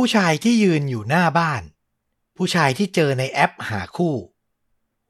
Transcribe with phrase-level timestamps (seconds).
[0.00, 1.62] ผู้ชายที่ยืนอยู่หน้าบ้าน
[2.36, 4.16] ผู้ชายที่เจอในแอปหาคู่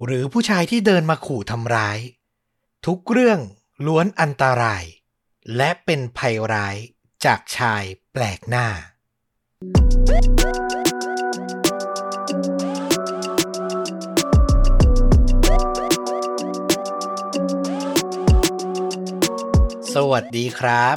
[0.05, 1.99] หรือผู้ชายที่เดินมาขู่ทำร้าย
[2.86, 3.41] ทุกเรื่อง
[3.86, 4.84] ล้วนอันตราย
[5.57, 6.76] และเป็นภัยร้าย
[7.25, 8.68] จากชายแปลกหน้า
[19.95, 20.96] สวัสดีครับ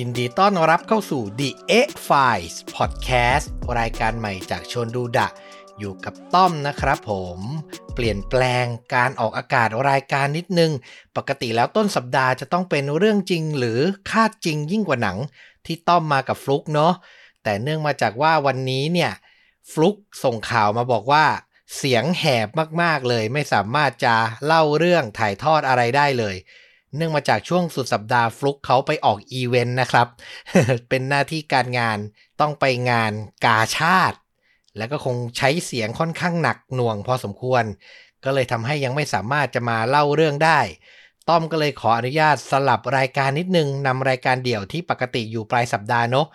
[0.00, 1.50] ยินดีต้อนรับเข้าสู่ The
[1.86, 3.46] X Files Podcast
[3.78, 5.28] รายการใหม่จากชนดูดะ
[5.78, 7.38] อยู่กับต้อมนะครับผม
[7.94, 8.64] เปลี่ยนแปลง
[8.94, 10.72] การออกอากาศรายการนิดนึง
[11.16, 15.18] ปกติแล้วต้นสัปดาห์จะต้องเป็นเรื่องจริงหรือคาดจริงยิ่งกว่าหนัง
[15.66, 16.94] ที่ต้อมมากับฟลุกเนาะ
[17.42, 19.12] แต่เนื่องมาจากว่าวันนี้เนี่ย
[19.72, 21.24] ฟลุกส่งข่าวมาบอกว่า
[21.76, 22.48] เสียงแหบ
[22.82, 24.14] มากๆเลย ไม่สามารถจะ
[24.46, 26.36] เล่าเรื่องถ่ายทอดอะไรได้เลย
[26.96, 30.08] เนื่องมาจากช่วงสุดสัปดาห์ฟลุกเขาไปออกอีเวนต์นะครับ
[30.88, 31.98] เป็นหน้าที่การงาน
[32.40, 33.12] ต้องไปงาน
[33.44, 34.18] กาชาติ
[34.76, 37.64] แล้วก็คงใช้เสียงค่อนข้างหนักหน่วงพอสมควร
[38.24, 40.60] ก็เลยทำให้ยังไม่สามารถจะมาเล่าเรื่องได้
[41.28, 46.26] ต้อมก็เลยขออนุญาตสลับรายการนิดนึงนำรายการเดี่ยวที่ปกติอยู่ปลายสัปดาห์เนาะ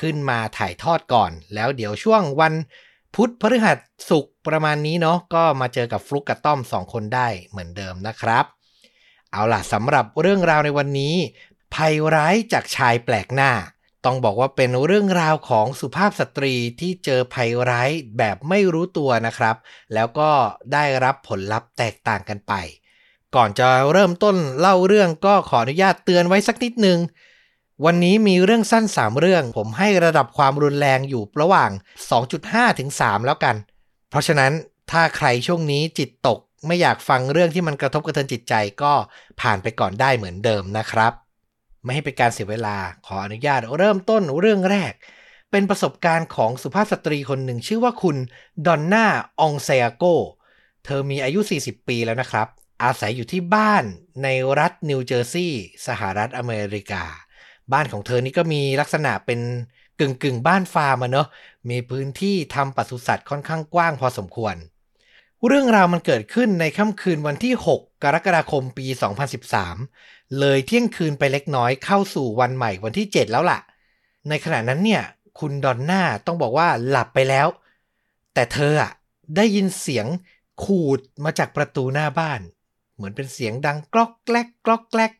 [0.00, 2.54] ขึ้นมาถ่ายทอดก่อน แล้วเดี๋ยวช่วงวัน
[3.14, 3.78] พุธพฤหัส
[4.08, 8.44] ศุกร์ประมาณนี้เนาะก็มาเจอกับฟลุกกับต้อมสองคนได้เหมือนเดิมนะครับ
[9.32, 11.14] เอาล่ะสำหรับเรื่องราวในวันนี้
[11.74, 13.52] ภัยร้ายจากชายแปลกหน้า
[14.04, 19.56] ต้องบอกว่าเป็นเรื่องราวของสุภาพสตรีที่เจอภัยร้ายแบบไม่รู้ตัวนะครับ
[19.94, 20.30] แล้วก็
[20.72, 22.52] ได้รับผลลัพธ์แตกต่างกันไป
[23.34, 26.98] ก่อนจะเริ่มต้นเล่าเรื่องก็ขออนุญาตเตือนไว้สักนิดนึง
[27.84, 31.70] วันนี้มีเรื่องสั้น 3 เรื่อง ผมให้ระดับความรุนแรงอยู่ระหว่าง
[32.24, 33.56] 2.5 ถึง 3 แล้วกัน
[34.10, 34.52] เพราะฉะนั้น
[34.90, 38.92] ถ้าใครช่วงนี้จิตตก ไม่อยากฟังเรื่องที่มันกระทบกระเทือนจิตใจก็
[39.40, 41.12] ผ่านไปก่อนได้เหมือนเดิมนะครับ
[41.84, 44.92] ไม่ให้เป็นการเสียเวลาขออนุญาตเริ่มต้นเรื่องแรก
[45.50, 48.16] เป็นประสบการณ์ของสุภาพสตรีคนหนึ่งชื่อว่าคุณ
[48.66, 49.06] ดอนน่า
[49.40, 50.04] องเซอาโก
[50.84, 52.48] เธอมีอายุ 40 ปีแล้วนะครับ
[52.82, 53.84] อาศัยอยู่ที่บ้าน
[54.22, 54.28] ใน
[54.58, 57.04] รัฐนิวเจอร์ซีย์สหรัฐอเมริกา
[57.72, 59.40] บ้านของเธอนี่ก็มีลักษณะเป็น
[60.00, 61.28] กึ่งกึ่งบ้านฟาร์มอะเนาะ
[61.70, 64.56] มีพื้นที่ทำปศุสัตว์ค่อนข้างกว้างพอสมควร
[65.46, 68.86] เรื่องราวมันเกิดขึ้นในค่ำคืนวันที่ 6 กรกฎาคมปี
[69.62, 73.60] 2013 เลยเที่ยงคืนไปเล็กน้อยเข้าสู่วันใหม่วันที่ 7 แล้วล่ะ
[74.28, 75.02] ในขณะนั้นเนี่ย
[75.38, 77.46] คุณดอนน่าต้องบอกว่าหลับไปแล้ว
[78.34, 78.92] แต่เธออะ
[79.36, 80.06] ได้ยินเสียง
[80.64, 82.40] ขูดมาจากประตูหน้าบ้าน
[82.94, 85.12] เหมือนเป็นเสียงดังกรอกแกลกกรอกแกลก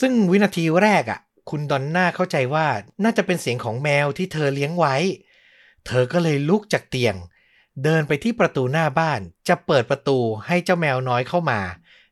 [0.00, 1.20] ซึ่งวินาทีแรกอะ่ะ
[1.50, 2.66] คุณดอนน่าเข้าใจว่า
[3.04, 4.96] น่าจะเป็นเสียงของแมวที่เธอเลี้ยงไว้
[5.86, 7.14] เธอก็เลยลุกจากเตียง
[7.84, 11.60] เดินไปที่ประตูหน้าบ้าน จะเปิดประตูให้เจ้าแมวน้อยเข้ามา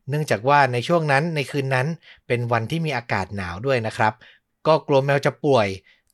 [0.08, 1.86] เนื่องจากว่าในช่วงนั้นในคืนนั้น
[2.26, 4.12] เป็นวันที่มีอากาศหนาวด้วยนะครับ
[4.66, 5.68] ก็กลัวแมวจะป่วย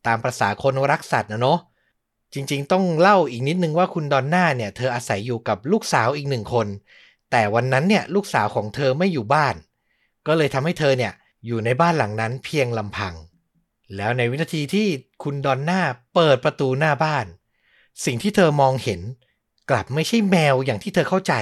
[0.07, 1.59] ตามประษาคนรักสัตว์นะเนาะ
[2.35, 6.67] จริงๆ ต้องเล่าอีกนิดนึงว่าคุณดอนน่าเนี่ย เธออาศัยอยู่กับลูกสาวอีกหนึ่งคน
[7.31, 9.55] แต่วันนั้นเนี่ยลูกสาวของเธอไม่อยู่บ้าน
[10.27, 11.13] ก็เลยทำให้เธอเนี่ย
[11.47, 13.15] อยู่ในบ้านหลังนั้นเพียงลำพัง
[13.97, 14.89] แล้วในวินาทีที่
[15.23, 15.81] คุณดอนน่า
[16.15, 17.27] เปิดประตูหน้าบ้าน
[18.05, 19.01] สิ่งที่เธอมองเห็น
[19.71, 21.35] กลับไม่ใช่แมวอย่างที่เธอเข้าใจ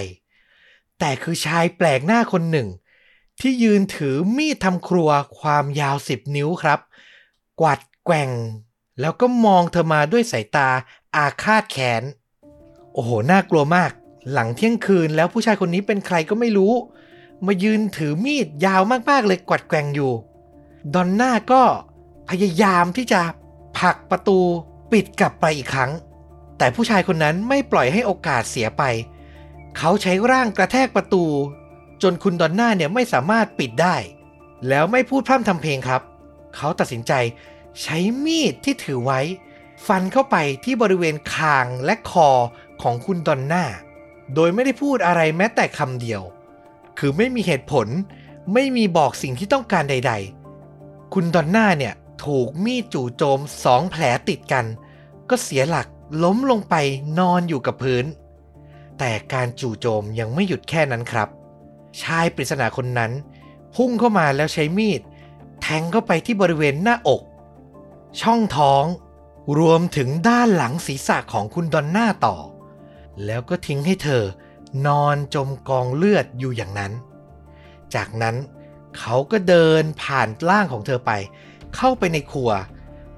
[0.98, 2.68] แต่คือชายแปลกหน้าคนหนึ่ง
[3.40, 5.10] ที่ยืนถือมีดทำครัว
[5.40, 6.78] ความยาวสิบนิ้วครับ
[7.60, 8.30] กวัดแกว่ง
[9.00, 10.68] แล้วก็มองเธอมาด้วยสายตา
[11.16, 12.02] อาฆาตแค้น
[12.92, 13.90] โอ้โห น่ากลัวมาก
[14.32, 16.72] หลังเที่ยงคืนแล้วผู้ชายคนนี้เป็นใครก็ไม่รู้
[17.46, 20.12] มายืนถือมีดยาวมากๆเลยกวัดแกว่งอยู่
[20.94, 21.62] ดอนน่าก็
[22.28, 23.20] พยายามที่จะ
[23.78, 24.38] ผลักประตู
[24.92, 25.90] ปิดกลับไปอีกครั้ง
[26.62, 28.82] แต่ผู้ชายคนนั้นไม่ปล่อยให้โอกาสเสียไป
[29.78, 31.24] เขาใช้ร่างกระแทกประตู
[32.02, 33.96] จนคุณดอนน่าเนี่ยไม่สามารถปิดได้
[34.68, 36.02] แล้วไม่พูดพร่ำทำเพลงครับ
[36.56, 37.12] เขาตัดสินใจ
[37.82, 39.20] ใช้มีดที่ถือไว้
[39.86, 42.30] ฟันเข้าไปที่บริเวณคางและคอ
[42.82, 43.64] ของคุณดอนน่า
[44.34, 46.22] โดยไม่ได้พูดอะไรแม้แต่คำเดียว
[46.98, 47.86] คือไม่มีเหตุผล
[48.52, 50.12] ไม่มีบอกสิ่งที่ต้องการใด
[50.64, 51.94] ๆ คุณดอนน่าเนี่ย
[52.24, 54.64] ถูกมีดจู่โจมสองแผลติดกัน
[55.30, 55.88] ก็เสียหลัก
[56.22, 56.74] ล้มลงไป
[57.18, 58.04] นอนอยู่กับพื้น
[58.98, 61.28] แต่การจู่โจมยังไม่หยุดแค่นั้นครับ
[62.02, 63.12] ชายปริศนาคนนั้น
[63.74, 65.00] พุ่งเข้ามาแล้วใช้มีด
[65.60, 67.22] แทงเข้าไปที่บริเวณหน้าอก
[68.20, 68.84] ช่องท้อง
[69.58, 72.36] รวมถึงด้านหลังศีรษะของคุณดอนน่าต่อ
[73.24, 74.24] แล้วก็ทิ้งให้เธอ
[74.86, 76.92] นอนจมกองเลือดอยู่อย่างนั้น
[77.94, 78.36] จากนั้น
[78.98, 81.12] เขาก็เดินผ่านร่างของเธอไป
[81.76, 82.50] เข้าไปในครัว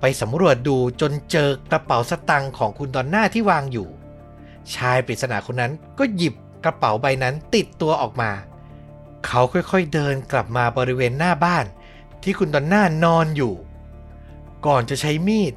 [0.07, 3.89] ไปสำรวจดูจนเจอกระเป๋าสตังค์ของคุณดอนน่าที่วางอยู่
[4.75, 6.35] ชายปริศนาคนนั้นก็หยิบ
[6.65, 8.31] กระเป๋าใบนั้นติดตัวออกมา
[9.27, 11.65] เขาค่อยๆเดินกลับมาบริเวณหน้าบ้าน
[12.23, 13.55] ที่คุณดอนน่านอนอยู่
[14.67, 15.53] ก่อนจะใช้มีด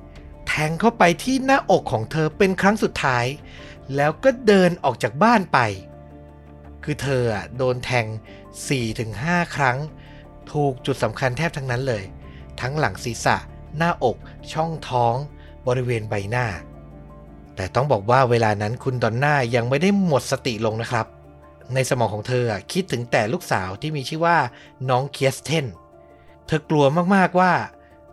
[0.48, 3.26] แทงเข้าไปที่หน้าอกของเธอเป็นครั้งสุดท้าย
[3.96, 5.60] แล้วก็เดินออกจากบ้านไป
[6.84, 7.24] คือเธอ
[7.58, 8.06] โดนแทง
[8.80, 9.78] 4-5 ครั้ง
[10.52, 12.04] ถูกจุดสำคัญแทบทั้งนั้นเลย
[12.62, 13.38] ทั้งหลังศีรษะ
[13.78, 14.18] หน้าอก
[14.54, 15.16] ช่องท้อง
[15.68, 16.48] บริเวณใบหน้า
[17.56, 21.06] แต่ต้องบอกว่าเวลานั้นคุณดอนน่ายังไม่ได้หมดสติลงนะครับ
[21.74, 24.38] ในสมองของเธอคิดถึงแต่ลูกสาวที่มีชื่อว่า
[24.90, 25.66] น้องเคียสเทน
[26.48, 26.86] เธอกลัว
[27.16, 27.54] มากๆว่า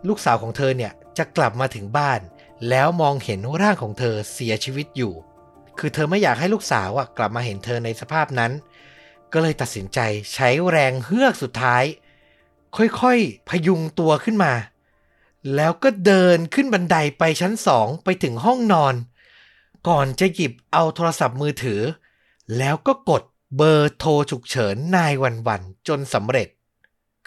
[0.07, 2.19] ลูกสาวของเธอเนี่ยจะกลับมาถึงบ้าน
[2.69, 5.13] แล้วมองเห็นร่างของเธอเสียชีวิตอยู่
[5.79, 8.51] คือเธอไม่อยากให้ลูกสาวกลับมาเห็นเธอในสภาพนั้น
[9.33, 9.99] ก็เลยตัดสินใจ
[10.33, 11.83] ใช้แรงเฮือกสุดท้าย
[12.77, 14.53] ค่อยๆ พยุงตัวขึ้นมา
[15.55, 18.95] แล้วก็เดินขึ้นบันไดไปชั้นสองไปถึงห้องนอน
[19.87, 21.81] ก่อนจะหยิบเอาโทรศัพท์มือถือ
[22.57, 23.23] แล้วก็กด
[23.55, 26.47] เบอร์โทรฉุกเฉินนายวันวันจนสำเร็จ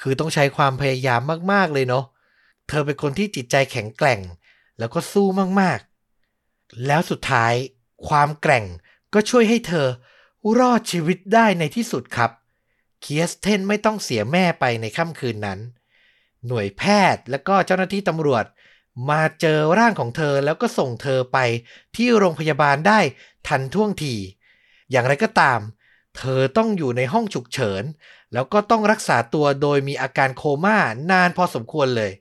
[0.01, 1.21] คือต้องใช้ความพยายาม
[1.53, 2.05] มากๆเลยเนาะ
[2.69, 4.21] เธอเป็นคนที่จิตใจแข็งแกร่ง
[4.79, 5.27] แล้วก็สู้
[5.61, 7.53] มากๆ แล้วสุดท้าย
[8.09, 8.65] ความแกร่ง
[9.15, 9.87] ก็ช่วยให้เธอ
[10.59, 12.31] รอดชีวิตได้ในที่สุดครับ
[13.01, 15.59] เคียสเทนไม่ต้องเสียแม่ไปในค่ำคืนนั้น
[16.47, 16.83] หน่วยแพ
[17.15, 18.45] ทย์และก็เจ้าหน้าที่ตำรวจ
[19.11, 21.39] มาเจอร่างของเธอแล้วก็ส่งเธอไป
[21.97, 23.01] ที่โรงพยาบาลได้
[23.49, 24.15] ทันท่วงที
[24.91, 25.61] อย่างไรก็ตาม
[26.17, 27.83] เธอต้องอยู่ในห้องฉุกเฉิน
[28.33, 30.79] แล้วก็ต้องรักษาตัวโดยมีอาการโคม่า
[31.11, 32.13] นานพอสมควรเลย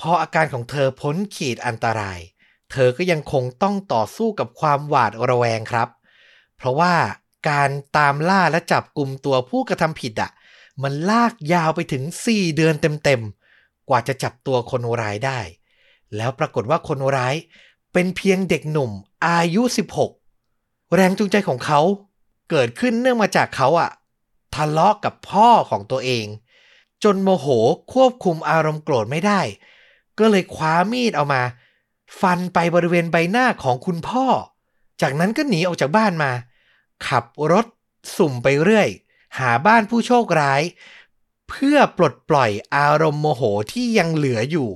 [0.00, 2.18] พออาการของเธอพ้นขีดอันตราย
[2.70, 5.88] เธอก็ยังคงต้องต่อสู้กับความหวาดระแวงครับ
[6.56, 6.94] เพราะว่า
[7.50, 10.30] การตามล่าและจับกลุ่มตัวผู้กระทำผิดอะ
[10.82, 12.74] มันลากยาวไปถึง 4 เดือน
[13.04, 15.40] เต็มๆ กว่าจะจับตัวคนร้ายได้
[16.16, 17.34] แล้วปรากฏว่าคนร้าย
[17.92, 18.90] เป็นเพียงเด็กหนุ่ม
[19.26, 19.62] อายุ
[20.28, 21.80] 16 แรงจูงใจของเขา
[22.50, 23.90] เกิดขึ้นเนื่องมาจากเขาอะ
[24.54, 26.26] ทะเลาะกับพ่อของตัวเอง
[27.04, 27.46] จนโมโห
[27.92, 29.40] ควบคุมอารมณ์โกรธไม่ได้
[30.18, 31.42] ก็เลยคว้ามีดเอามา
[32.20, 34.26] ฟันไปบริเวณใบหน้าของคุณพ่อ
[35.00, 36.30] จากนั้นก็หนีออกจากบ้านมา
[37.06, 37.66] ขับรถ
[38.16, 38.88] สุ่มไปเรื่อย
[39.38, 40.62] หาบ้านผู้โชคร้าย
[41.50, 43.42] เพื่อปลดปล่อยอารมณ์โมโห
[43.72, 44.70] ที่ยังเหลืออยู่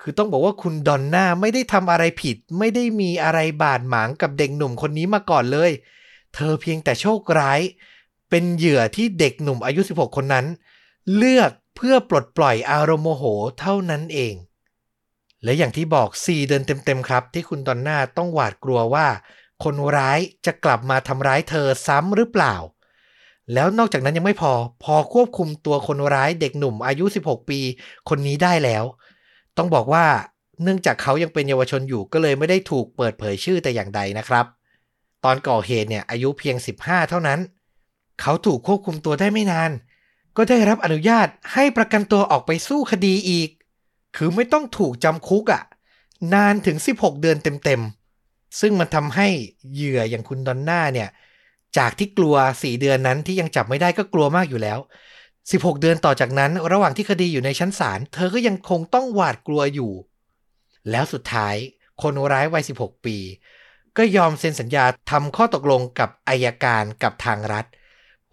[0.00, 5.70] คือต้องบอกว่าคุณดอนน่าไม่ได้ทำอะไรผิด ไม่ได้มีอะไรบาดหมางกับเด็กหนุ่มคนนี้มาก่อนเลย
[6.34, 7.60] เธอเพียงแต่โชคร้าย
[8.30, 10.46] เป็นเหยื่อที่เด็กหนุ่มอายุ 16 คนนั้น
[11.16, 13.24] เลือกเพื่อปลดปล่อยอารมณ์โมโห
[13.60, 14.34] เท่านั้นเอง
[15.44, 19.06] และอย่างที่บอก 4 เดือนเต็มๆครับ ที่คุณดอนน่าต้องหวาดกลัวว่า
[19.64, 22.54] คนร้ายจะกลับมาทำร้ายเธอซ้ำหรือเปล่า
[23.54, 24.52] แล้วนอกจากนั้นยังไม่พอ
[24.84, 27.60] พอควบคุมตัวคนร้ายเด็กหนุ่มอายุ 16 ปี
[28.08, 28.84] คนนี้ได้แล้ว
[29.56, 30.04] ต้องบอกว่า
[30.62, 34.46] เนื่องจากเขายังเป็นเยาวชนอยู่ก็เลยไม่ได้ถูกเปิดเผยชื่อแต่อย่างใดนะครับ
[35.24, 37.40] ตอนก่อเหตุเนี่ยอายุเพียง 15 เท่านั้น
[38.20, 39.70] เขาถูกควบคุมตัวได้ไม่นาน
[40.36, 43.48] ก็ได้รับอนุญาตให้ประกันตัวออกไปสู้คดีอีก
[44.16, 45.62] คือไม่ต้องถูกจำคุกอะ่ะ
[46.34, 49.28] นานถึง 16 เดือนเต็มๆ ซึ่งมันทำให้
[49.72, 51.08] เหยื่ออย่างคุณดอนน่าเนี่ย
[51.78, 54.78] จากที่กลัว 4 เดือนนั้นที่ยังจับไม่ได้ก็กลัวมากอยู่แล้ว
[55.30, 59.92] 16 เดือนต่อจากนั้น ระหว่างที่คดีอยู่ในชั้นศาลเธอก็ยังคงต้องหวาดกลัวอยู่
[60.90, 61.54] แล้วสุดท้าย
[62.02, 63.16] คนร้ายวัย 16 ปี
[63.96, 67.66] ก็ยอมเซ็นสัญญาทำข้อตกลงกับอายการกับทางรัฐ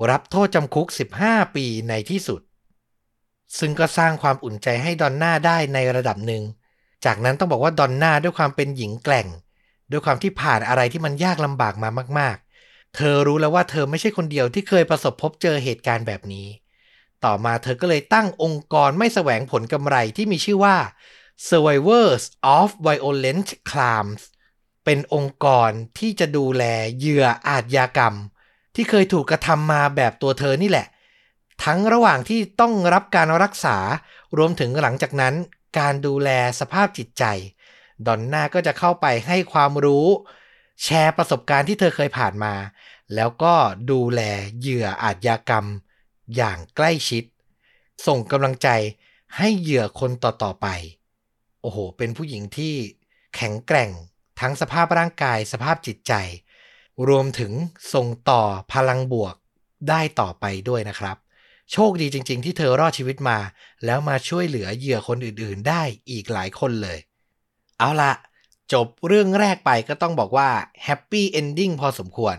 [0.10, 0.88] รับโทษจำคุก
[1.22, 2.42] 15 ปีในที่สุด
[3.60, 6.44] ซึ่งก็สร้างความอุ่นใจให้ดอนน่าได้ในระดับหนึ่ง
[7.06, 9.28] จากนั้นต้องบอกว่าดอนน่าด้วยความเป็นหญิงแกร่ง
[9.92, 12.49] ด้วยความที่ผ่านอะไรที่มันยากลำบากมามากๆ
[12.96, 16.48] เธอรู้แล้วว่าเธอไม่ใช่คนเดียวที่เคยประสบพบเจอเหตุการณ์แบบนี้
[17.24, 20.78] ต่อมาเธอก็เลยตั้งองค์กรไม่แสวงผลกำไรที่มีชื่อว่า
[21.48, 22.24] Survivors
[22.58, 24.24] of Violent Crimes
[24.86, 26.64] เป็นองค์กรที่จะดูแล
[26.98, 28.16] เหยื่ออาชญากรรม
[28.76, 30.88] ที่เคยถูกกระทำมาแบบตัวเธอนี่แหละ
[31.64, 33.78] ทั้งระหว่างที่ต้องรับการรักษา
[34.38, 35.34] รวมถึงหลังจากนั้น
[35.80, 36.30] การดูแล
[36.60, 37.24] สภาพจิตใจ
[38.06, 40.08] ดอนน่าก็จะเข้าไปให้ความรู้
[40.84, 42.54] แชร์ประสบการณ์ที่เธอเคยผ่านมา
[43.16, 43.54] แล้วก็
[43.92, 44.22] ดูแล
[44.60, 45.66] เหยื่ออาชญากรรม
[46.36, 47.24] อย่างใกล้ชิด
[48.08, 48.70] ส่งกำลังใจ
[49.38, 50.68] ให้เหยื่อคนต่อๆไป
[51.62, 52.76] โอ้โห เป็นผู้หญิงที่
[53.36, 53.92] แข็งแกร่ง
[54.40, 56.14] ทั้งสภาพร่างกายสภาพจิตใจ
[57.08, 57.54] รวมถึง
[57.94, 58.42] ส่งต่อ
[58.74, 59.36] พลังบวก
[59.90, 61.18] ได้ต่อไปด้วยนะครับ
[61.72, 63.38] โชคดีจริง ๆ ที่เธอรอดชีวิตมา
[63.86, 67.00] แล้วมาช่วยเหลือเหยื่อคนอื่น ๆ ได้อีกหลายคนเลย
[67.78, 68.12] เอาละ
[68.74, 70.50] จบเรื่องแรกไปก็ต้องบอกว่า
[70.84, 72.38] แฮปปี้เอนดิ้งพอสมควร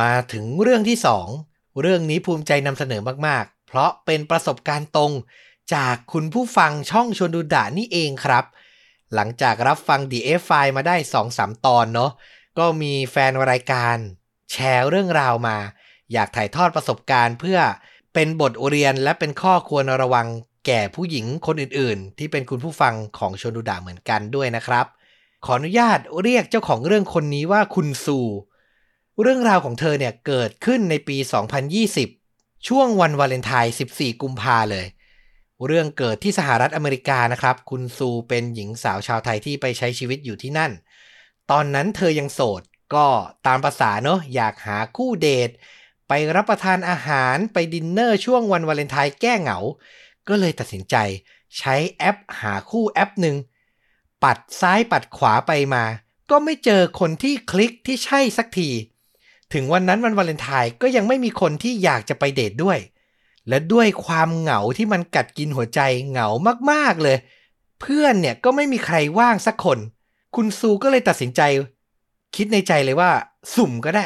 [0.00, 0.98] มาถึงเรื่องที่
[1.38, 5.12] 2 เรื่องนี้ภูมิใจนำเสนอมากๆ เพราะเป็นประสบการณ์ตรง
[5.74, 8.44] จากคุณผู้ฟังช่องชวนดูดะนี่เองครับ
[9.14, 10.96] หลังจากรับฟัง The F File มาได้
[11.30, 12.10] 2-3 ตอนเนาะ
[12.58, 13.96] ก็มีแฟนรายการ
[14.52, 15.56] แชร์เรื่องราวมา
[16.12, 17.58] อยากถ่ายทอดประสบการณ์เพื่อ
[18.14, 20.26] เป็นบทเรียนและเป็นข้อควรระวัง
[20.66, 24.86] แก่ผู้หญิงคนอื่นๆ ที่เป็นคุณผู้ฟังของชนดูดาเหมือนกันด้วยนะครับ
[25.44, 28.18] ขออนุญาตเรียกเจ้าของเรื่องคนนี้ว่าคุณซู
[29.22, 31.16] เรื่องราวของเธอเนี่ยเกิดขึ้นในปี
[31.92, 34.86] 2020 ช่วงวันวาเลนไทน์ 14 กุมภาเลย
[35.66, 40.72] เรื่องเกิดที่สหรัฐอเมริกานะครับ คุณซูเป็นหญิงสาวชาวไทยที่ไปใช้ชีวิตอยู่ที่นั่น
[41.50, 42.62] ตอนนั้นเธอยังโสด
[42.94, 43.06] ก็
[43.46, 45.50] ตามภาษาเนาะอยากหาคู่เดท
[46.08, 49.58] ไปรับประทานอาหารไปดินเนอร์ช่วงวันวาเลนไทน์แก้เหงา
[50.28, 50.96] ก็เลยตัดสินใจ
[51.58, 53.36] ใช้แอปหาคู่แอปหนึ่ง
[54.24, 55.84] ปัดซ้ายปัดขวาไปมา
[56.30, 58.70] ก็ไม่เจอคนที่คลิกที่ใช่สักที
[59.52, 62.78] ถึงวันนั้นวันวาเลนไทน์ก็ยังไม่มีคนที่อยากจะไปเดทด้วย
[63.48, 66.28] และด้วยความเหงาที่มันกัดกินหัวใจเหงา
[66.70, 67.16] มากๆเลย
[67.80, 69.78] เพื่อนเนี่ยก็ไม่มีใครว่างสักคน
[70.36, 71.40] คุณซูก็เลยตัดสินใจ
[72.36, 73.10] คิดในใจเลยว่า
[73.54, 74.04] สุ่มก็ได้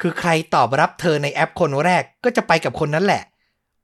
[0.00, 3.22] คือใครตอบรับเธอในแอปคนแรกก็จะไปกับคนนั้นแหละ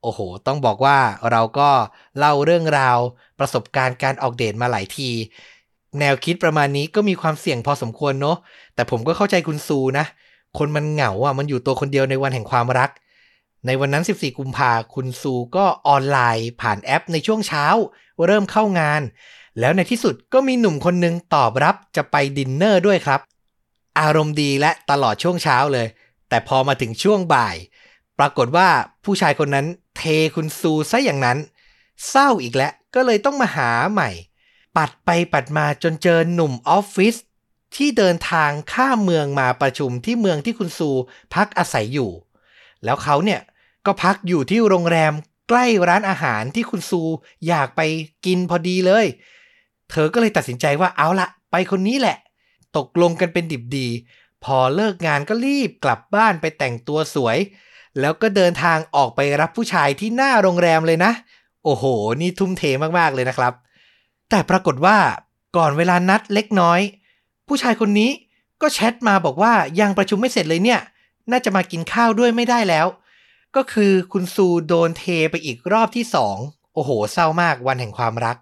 [0.01, 0.99] โอ้โห ต้องบอกว่า
[1.31, 1.69] เราก็
[2.17, 2.97] เล่าเรื่องราว
[3.39, 5.09] ประสบการณ์การออกเดทมาหลายที
[5.99, 8.37] แนวคิดประมาณนี้ก็มีความเสี่ยงพอสมควรเนาะ
[8.75, 10.05] แต่ผมก็เข้าใจคุณซูนะ
[10.57, 12.89] คนมันเหงาอะมันอยู่ตัวคนเดียวในวันแห่งความรัก
[13.65, 17.65] ในวันนั้น 14 กุมภาคุณซูก็ออนไลน์ ผ่านแอปในช่วงเช้า
[18.25, 19.01] เริ่มเข้างาน
[19.59, 23.19] แล้วในที่สุดก็มีหนุ่มคนหนึ่งตอบรับจะไปดินเนอร์ด้วยครับ
[23.99, 25.87] อารมณ์ดีและตลอดช่วงเช้าเลย
[26.29, 27.55] แต่พอมาถึงช่วงบ่าย
[28.19, 28.67] ปรากฏว่า
[29.03, 29.65] ผู้ชายคนนั้น
[29.97, 30.01] เท
[30.35, 31.37] คุณซูซะอย่างนั้น
[32.09, 34.09] เศร้าอีกแล้วก็เลยต้องมาหาใหม่
[34.77, 37.15] ปัดไปปัดมาจนเจอหนุ่มออฟฟิศ
[37.75, 40.89] ที่เดินทางข้ามเมืองมาประชุมที่เมืองที่คุณซู
[41.33, 42.11] พักอาศัยอยู่
[42.85, 43.41] แล้วเขาเนี่ย
[43.85, 45.13] ก็พักอยู่ที่โรงแรม
[45.49, 47.01] ใกล้ร้านอาหารที่คุณซู
[47.47, 47.81] อยากไป
[48.25, 49.05] กินพอดีเลย
[49.89, 52.17] เธอก็เลยตัดสินใจว่าเอาละไปคนนี้แหละ
[52.77, 53.87] ตกลงกันเป็นดิบดี
[54.43, 57.37] พอเลิกงานก็รีบกลับบ้านไปแต่งตัวสวย
[57.99, 61.11] แล้วก็เดินทางออกไปรับผู้ชายที่หน้าโรงแรมเลยนะ
[61.63, 61.83] โอ้โห
[62.21, 62.63] นี่ทุ่มเท
[62.99, 63.53] มากๆเลยนะครับ
[64.29, 64.97] แต่ปรากฏว่า
[65.57, 66.79] ก่อนเวลานัดเล็กน้อย
[67.47, 68.11] ผู้ชายคนนี้
[68.61, 70.81] ก็แชทมาบอกว่ายังประชุมไม่เสร็จเลยเนี่ย
[71.31, 72.87] น่าจะมากินข้าวด้วยไม่ได้แล้ว
[73.55, 76.37] ก็คือคุณซูโดนเทไปอีกรอบที่สอง
[76.73, 78.37] โอ้โห เศร้ามากวันแห่งความรัก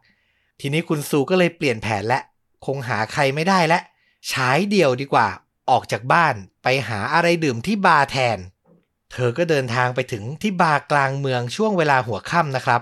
[0.60, 2.20] ทีนี้คุณซูก็เลยเปลี่ยนแผนและ
[2.66, 3.80] คงหาใครไม่ได้และ
[4.30, 5.28] ฉายเดี่ยวดีกว่า
[5.70, 8.38] ออกจากบ้านไปหาอะไรดื่มที่บาร์แทน
[9.12, 12.82] เธอก็เดินทางไปถึงที่บาร์กลางเมืองช่วงเวลาหัวค่ำนะครับ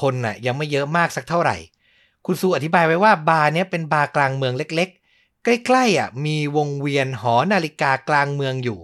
[0.00, 1.56] คนน่ะยังไม่เยอะมากสักเท่าไหร่
[2.30, 8.78] คุณซูอธิบายไว้ว่าบาร์เนี้ยเป็นบาร์กลางเมืองเล็กๆ ใกล้ๆอะมีวงเวียนหอนาฬิกากลางเมืองอยู่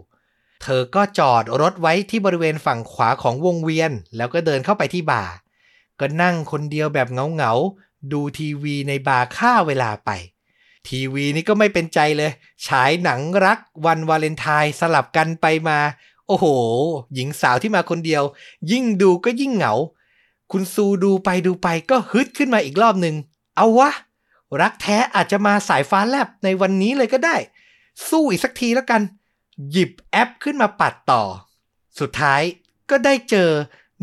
[0.63, 5.35] เธอก็จอดรถไว้ที่บริเวณฝั่งขวาของวงเวียน แล้วก็เดินเข้าไปที่บาร์
[6.01, 10.11] ก็นั่งคนเดียวแบบเหงาๆ ดูทีวีในบาร์ฆ่าเวลาไป
[10.89, 12.33] ทีวีนี่ก็ไม่เป็นใจเลย
[12.67, 15.79] ฉายหนังรักวันวาเลนไทน์สลับกันไปมา
[16.27, 16.47] โอ้โห
[17.15, 18.23] หญิงสาวที่มาคนเดียว
[18.71, 19.75] ยิ่งดูก็ยิ่งเหงา
[20.53, 23.15] คุณซูดูไปดูไปก็ฮึดขึ้นมาอีกรอบหนึ่ง
[23.57, 23.91] เอาวะ
[24.61, 27.37] รักแท้อาจจะมาสายฟ้าแลบในวันนี้เลยก็ได้
[28.09, 29.03] สู้อีกสักทีแล้วกัน
[29.71, 31.23] หยิบแอปขึ้นมาปัดต่อ
[32.01, 32.43] สุดท้าย
[32.91, 33.51] ก็ได้เจอ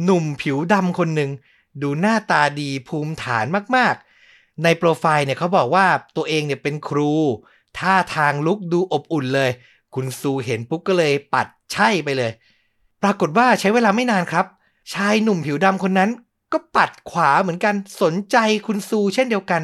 [0.04, 1.32] หนุ่มผิวดำคนหนึ่ง
[1.82, 7.12] ดูหน้าตาดีภูมิฐานมากๆ ในโปรไฟล์เนี่ยเขาบอกว่าตัวเองเนี่ยเป็นครู
[7.78, 9.52] ท่าทางลุกดูอบอุ่นเลย
[9.96, 12.32] คุณซูเห็นปุ๊บก็เลยปัดใช่ไปเลย
[13.04, 14.46] ปรากฏว่าใช้เวลาไม่นานครับ
[14.94, 16.10] ชายหนุ่มผิวดำคนนั้น
[16.52, 19.62] ก็ปัดขวาเหมือนกันสนใจคุณซูเช่นเดียวกัน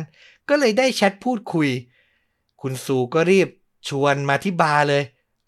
[0.50, 1.70] ก็เลยได้แชทพูดคุย
[2.62, 3.48] คุณซูก็รีบ
[3.88, 5.04] ชวนมาที่บาร์เลย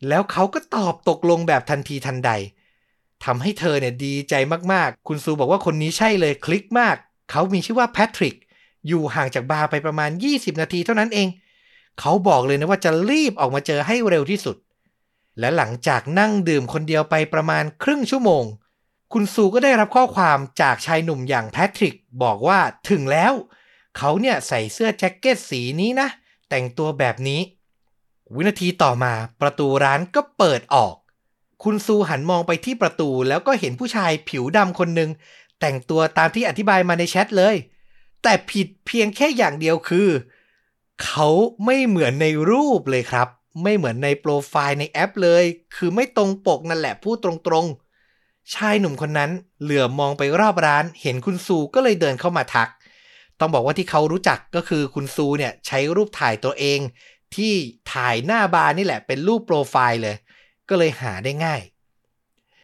[0.08, 2.32] แล้วเขาก็ตอบตกลงแบบทันทีทันใด
[3.26, 4.34] ทำให้เธอเนี่ยดีใจ
[4.74, 6.96] มากๆ คุณซูบอกว่าคนนี้ใช่เลยคลิกมาก
[7.32, 8.36] เขามีชื่อว่าแพทริก
[8.88, 11.28] อยู่ห่างจากบาร์ไปประมาณ 20 นาทีเท่านั้นเอง
[12.00, 14.56] เขาบอกเลยนะว่าจะรีบออกมาเจอให้เร็วที่สุด
[15.40, 18.44] และหลังจากนั่งดื่มคนเดียวไปประมาณครึ่งชั่วโมง
[19.14, 23.34] คุณซูก็ได้รับข้อความจากชายหนุ่มอย่างแพทริกบอกว่าถึงแล้ว
[23.98, 26.10] เขาเนี่ยใส่เสื้อแจ็คเก็ตสีนี้นะ
[26.50, 27.42] แต่งตัวแบบนี้
[28.36, 30.96] วินาทีต่อมาประตูร้านก็เปิดออก
[31.64, 35.10] คุณซูหันมองไปที่ประตูแล้วก็เห็นผู้ชายผิวดำคนหนึ่ง
[35.60, 37.56] แต่งตัวตามที่อธิบายมาในแชทเลย
[38.24, 40.10] แต่ผิดเพียงแค่อย่างเดียวคือ
[41.04, 41.30] เขา
[41.66, 43.28] ไม่เหมือนในรูปเลยครับ
[43.64, 45.44] ไม่เหมือนในโปรไฟล์ในแอปเลย
[45.76, 47.32] คือไม่ตรงปกนั่นแหละพูดตร
[47.64, 47.89] งๆ
[48.54, 52.70] ชายหนุ่มคนนั้นเหลือบมองไปรอบร้าน เห็นคุณซูก็เลยเดินเข้ามาทัก
[53.40, 56.80] ต้องบอกว่าที่เขารู้จักก็คือคุณซูเนี่ยใช้รูปถ่ายตัวเอง
[57.36, 57.54] ที่
[57.94, 60.16] ถ่ายหน้าบาร์นี่แหละเป็นรูปโปรไฟล์เลย
[60.70, 61.62] ก็เลยหาได้ง่าย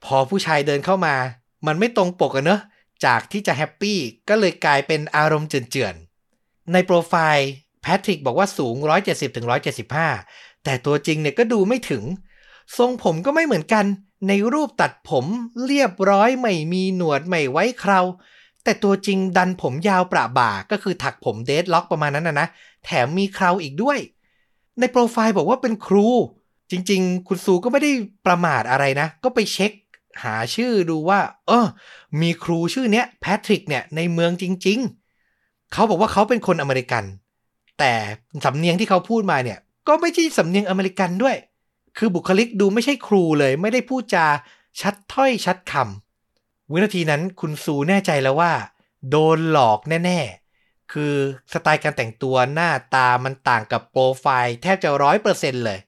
[0.06, 1.16] พอผู้ชายเดินเข้ามา
[1.68, 2.62] มันไม่ตรงปกอะเนอะ
[3.06, 4.00] จากที่จะ happy
[4.30, 7.50] ก็เลยกลายเป็นอารมณ์เจื่อนๆ ในโปรไฟล์
[7.82, 8.76] แพทริกบอกว่าสูง
[9.90, 12.04] 170-175 แต่ตัวจริงเนี่ยก็ดูไม่ถึง
[12.78, 13.86] ทรงผมก็ไม่เหมือนกัน
[14.28, 15.26] ในรูปตัดผม
[15.66, 18.02] เรียบร้อยไม่มีหนวดไม่ไว้เครา
[18.64, 22.48] แต่ตัวจริงดันผมยาวประบ่าก็คือถักผมเดดล็อกประมาณนั้นนะนะ
[22.86, 23.98] แถมมีเคราอีกด้วย
[24.80, 26.08] ในโปรไฟล์บอกว่าเป็นครู
[26.72, 27.92] จริง ๆ คุณซูก็ไม่ได้
[28.26, 29.72] ประมาทอะไรนะ ก็ไปเช็ค
[30.24, 31.68] หาชื่อดูว่า เออ
[32.22, 34.80] มีครูชื่อเนี้ยแพทริกเนี่ยในเมืองจริง
[35.26, 37.04] ๆ เขาบอกว่าเขาเป็นคนอเมริกัน
[37.80, 37.94] แต่
[38.46, 41.36] สำเนียงที่เขาพูดมาเนี่ย ก็ไม่ใช่สำเนียงอเมริกันด้วย
[41.98, 44.28] คือบุคลิกดูไม่ใช่ครูเลย ไม่ได้พูดจา
[44.82, 48.54] ชัดถ้อยชัดคำวินาทีนั้นคุณซูแน่ใจแล้วว่า
[49.10, 51.14] โดนหลอกแน่ๆ คือ
[51.54, 55.80] สไตล์การแต่งตัวหน้าตามันต่างกับโปรไฟล์แทบจะร้อยเปอร์เซ็นเลย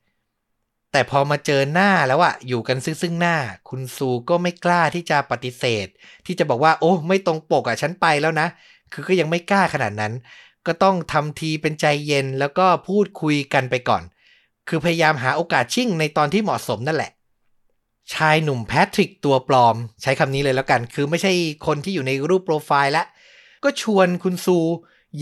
[0.92, 3.38] แต่พอมาเจอหน้าแล้วอะอยู่กันซึ่งซึ่งหน้า
[3.70, 5.88] คุณซูก็ไม่กล้าที่จะปฏิเสธ
[6.26, 8.48] ที่จะบอกว่า โอ้ ไม่ตรงปกอะฉันไปแล้วนะ
[8.94, 10.14] คือก็ยังไม่กล้าขนาดนั้น
[10.68, 14.04] ก็ต้องทำทีเป็นใจเย็นแล้วก็พูดคุยกันไปก่อน
[14.68, 17.12] คือพยายามหาโอกาสชิ่งในตอนที่เหมาะสมนั่นแหละ
[18.14, 21.32] ชายหนุ่มแพทริกตัวปลอม ใช้คำนี้เลยแล้วกัน คือไม่ใช่
[21.66, 23.04] คนที่อยู่ในรูปโปรไฟล์ละ
[23.64, 24.58] ก็ชวนคุณซู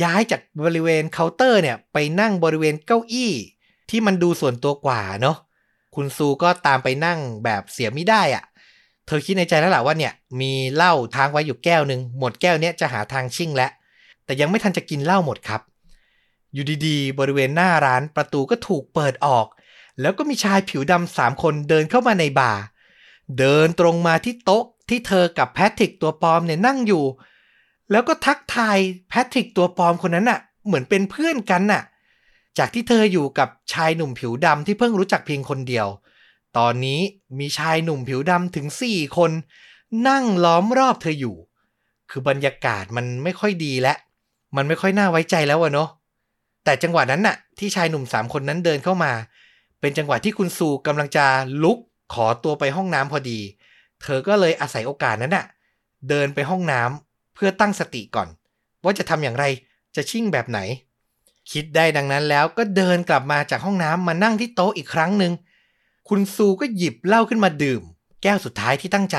[0.02, 3.34] ย้ายจากบริเวณเคาน์เตอร์เนี่ยไปนั่งบริเวณเก้าอี้
[3.90, 5.38] ที่มันดูส่วนตัวกว่าเนาะ
[5.96, 8.44] คุณซูก็ตามไปนั่งแบบเสียไม่ได้อะ่ะ
[9.06, 13.72] เธอคิดในใจแล้วแหละว่าเนี่ย มีเหล้าทางไว้อยู่แก้วหนึ่งหมดแก้วเนี้ยจะหาทางชิ่งแล้ว
[14.26, 15.62] แต่ยังไม่ทันจะกินเหล้าหมดครับ
[16.56, 19.48] อยู่ดีๆ บริเวณหน้าร้านประตูก็ถูกเปิดออก
[20.02, 22.64] แล้วก็มีชายผิวดำสามคนเดินเข้ามาในบาร์
[23.40, 27.04] เดินตรงมาที่โต๊ะที่เธอกับแพทริกตัวปลอมเนี่ยนั่งอยู่
[27.92, 28.78] แล้วก็ทักทาย
[29.10, 31.84] แพทริกตัวปลอมคนนั้นน่ะ เหมือนเป็นเพื่อนกันน่ะ
[32.58, 35.88] จากที่เธออยู่กับชายหนุ่มผิวดำที่เพิ่งรู้จักเพียงคนเดียว
[36.58, 37.00] ตอนนี้
[37.40, 39.32] มีชายหนุ่มผิวดำถึงสี่คน
[40.08, 41.36] นั่งล้อมรอบเธออยู่
[42.10, 43.94] คือบรรยากาศมันไม่ค่อยดีและ
[44.56, 45.90] มันไม่ค่อยน่าไว้ใจแล้วอะเนาะ
[46.66, 49.12] แต่จังหวะนั้นน่ะ ที่ชายหนุ่มสามคนนั้นเดินเข้ามา
[49.82, 51.26] เป็นจังหวะที่คุณซูกำลังจะ
[51.64, 51.78] ลุก
[52.14, 53.40] ขอตัวไปห้องน้ำพอดี
[54.02, 55.46] เธอก็เลยอาศัยโอกาสนั้นน่ะ
[56.10, 58.28] เดินไปห้องน้ำเพื่อตั้งสติก่อน
[58.84, 59.46] ว่าจะทำอย่างไร
[59.96, 60.60] จะชิ่งแบบไหน
[61.52, 65.34] คิดได้ดังนั้นแล้วก็เดินกลับมาจากห้องน้ำมานั่งที่โต๊ะอีกครั้งหนึ่ง
[66.10, 67.82] คุณซูก็หยิบเหล้าขึ้นมาดื่ม
[68.24, 69.18] แก้วสุดท้ายที่ตั้งใจ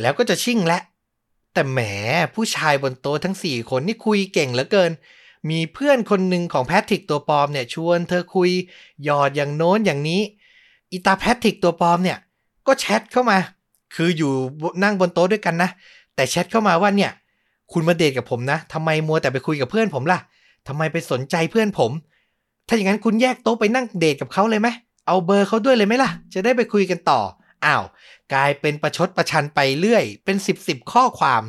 [0.00, 0.78] แล้วก็จะชิ่งและ
[1.54, 1.80] แต่แหม
[2.34, 4.90] ผู้ชายบนโต๊ะทั้งสี่คนนี่คุยเก่งเหลือเกิน
[5.50, 8.50] มีเพื่อนคนหนึ่งของแพทริกตัวปลอมเนี่ยชวนเธอคุย
[9.04, 10.20] หยอดอย่างโน้นอย่างนี้
[10.90, 12.18] อีตาแพทริกตัวปลอมเนี่ย
[12.66, 13.38] ก็แชทเข้ามา
[13.94, 14.32] คืออยู่
[14.82, 15.70] นั่งบนโต๊ะด้วยกันนะ
[16.14, 17.10] แต่แชทเข้ามาว่าเนี่ย
[17.72, 20.18] คุณมาเดทกับผมนะทำไมมัวแต่ไปคุยกับเพื่อนผมล่ะ
[20.68, 21.90] ทำไมไปสนใจเพื่อนผม
[22.66, 24.68] ถ้าอย่างนั้นคุณแยกโต๊ะไปนั่งเดทกับเขาเลยไหม
[25.06, 27.20] เอาเบอร์เขาด้วยเลยไหมล่ะ จะได้ไปคุยกันต่อ
[27.64, 27.84] อ้าว
[28.32, 31.42] กลายเป็นประชดประชันไปเรื่อย เป็นสิบสิบข้อความ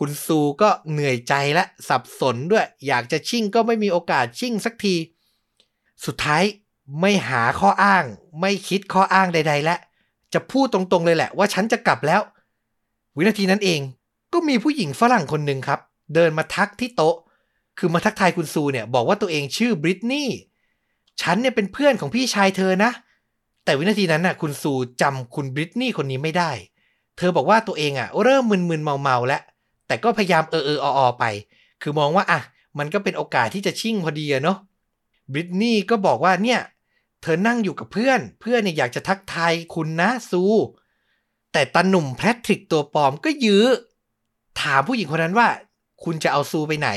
[0.00, 4.94] คุณซูก็เหนื่อยใจและสับสนด้วย อยากจะชิ่งก็ไม่มีโอกาสชิ่งสักที
[6.04, 6.42] สุดท้าย
[7.00, 8.04] ไม่หาข้ออ้าง
[8.40, 9.76] ไม่คิดข้ออ้างใด ๆ และ
[10.34, 12.20] จะพูดตรงๆเลยแหละว่าฉันจะกลับแล้ว
[13.16, 13.80] วินาทีนั้นเอง
[14.32, 15.80] ก็มีผู้หญิงฝรั่งคนหนึ่งครับ
[16.14, 17.16] เดินมาทักที่โต๊ะ
[17.78, 20.28] คือมาทักทายคุณซูเนี่ย บอกว่าตัวเองชื่อบริตนี่
[21.22, 22.90] ฉันเนี่ยเป็นเพื่อนของพี่ชายเธอนะ
[23.64, 26.50] แต่วินาทีนั้นน่ะ คุณซูจำคุณบริตนี่คนนี้ไม่ได้
[27.16, 29.42] เธอบอกว่าตัวเองอะ เริ่มมึนๆเมาๆแล้ว
[29.90, 31.24] แต่ก็พยายามเออเออออไป
[31.82, 32.40] คือมองว่าอะ
[32.78, 34.58] มันก็เป็นโอกาสที่จะชิ่งพอดีอะเนาะ
[35.32, 36.60] บริตนี่ก็บอกว่าเนี่ย
[37.22, 40.42] เธอนั่งอยู่กับเพื่อน เพื่อนเนี่ยอยากจะทักทายคุณนะซู
[41.52, 43.64] แต่ตาหนุ่มแพทริกตัวปลอมก็ยื้อ
[44.60, 45.48] ถามผู้หญิงคนนั้นว่า
[46.04, 46.88] คุณจะเอาซูไปไหน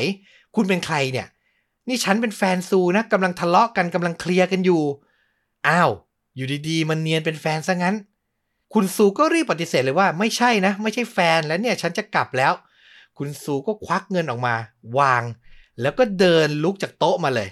[0.56, 1.28] คุณเป็นใครเนี่ย
[1.88, 4.84] นี่ฉันเป็นแฟนซูนะกำลังทะเลาะกันกำลังเคลียร์กันอยู่
[5.68, 5.92] อ้าว
[6.36, 7.96] อยู่ดีๆ มันเนียนเป็นแฟนซะงั้น
[8.74, 12.54] คุณซูก็รีบปฏิเสธเลยว่าไม่ใช่นะ ไม่ใช่แฟนแล้วเนี่ย ฉันจะกลับแล้ว
[13.18, 14.56] คุณซูก็ควักเงินออกมา
[15.00, 15.24] วาง
[15.82, 17.50] แล้วก็เดินลุกจากโต๊ะมาเลย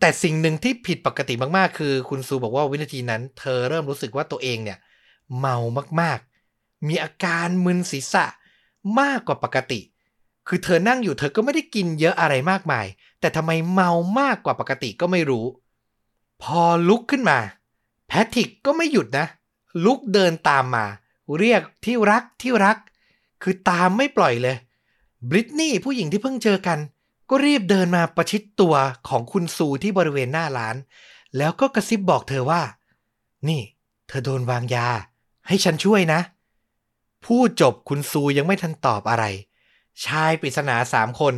[0.00, 4.78] แต่สิ่งหนึ่งที่ผิดปกติมากๆ คือ คุณซูบอกว่าวินาทีนั้น เธอเริ่มรู้สึกว่าตัวเองเนี่ย
[5.38, 5.56] เมา
[6.00, 8.24] มากๆ มีอาการมึนศีรษะ
[9.00, 9.80] มากกว่าปกติ
[10.48, 12.86] คือเธอนั่งอยู่เธอก็ไม่ได้กินเยอะอะไรมากมาย
[13.20, 15.46] แต่ทำไมเมามากกว่าปกติก็ไม่รู้
[16.42, 17.38] พอลุกขึ้นมา
[18.08, 19.26] แพทริกก็ไม่หยุดนะ
[19.84, 20.86] ลุกเดินตามมา
[21.38, 22.76] เรียกที่รักที่รัก
[23.42, 24.56] คือตามไม่ปล่อยเลย
[25.28, 26.78] บริตนี่ผู้หญิงที่เพิ่งเจอกัน
[27.30, 28.74] ก็รีบเดินมาประชิดตัว
[29.08, 30.76] ของคุณซูที่บริเวณหน้าร้าน
[31.36, 32.62] แล้วก็กระซิบบอกเธอว่า
[33.48, 33.62] นี่
[34.08, 34.88] เธอโดนวางยา
[35.48, 36.20] ให้ฉันช่วยนะ
[37.24, 39.24] พูดจบคุณซูยังไม่ทันตอบอะไร
[40.04, 41.34] ชายปริศนาสามคน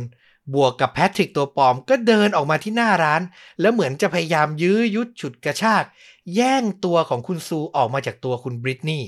[0.53, 3.21] บวกกับแพทริกตัวปลอมก็เดินออกมาที่หน้าร้าน
[3.61, 5.83] แล้วเหมือนจะพยายามยื้อยุดฉุดกระชาก
[6.35, 9.03] แย่งตัวของคุณซูออกมาจากตัวคุณบริตนี่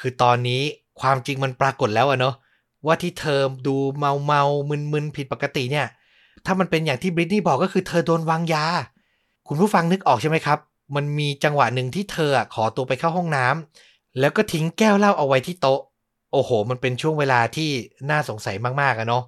[0.00, 0.62] คือตอนนี้
[1.00, 2.34] ความจริงมันปรากฏแล้วอะเนาะ
[2.86, 5.86] ว่าที่เธอดูเมาเมามึนมึนผิดปกติเนี่ย
[6.46, 8.64] ถ้ามันเป็นอย่างที่บริตนี่บอกก็คือเธอโดนวางยา
[9.48, 10.58] คุณผู้ฟังนึกออกใช่ไหมครับ
[10.96, 15.80] มันมีจังหวะหนึ่งที่เธอขอตัวไปเข้าห้องน้ำแล้วก็ทิ้งแก้วเหล้าเอาไว้ที่โต๊ะ
[16.32, 17.70] โอ้โห มันเป็นช่วงเวลาที่
[18.10, 19.24] น่าสงสัยมากๆอะเนาะ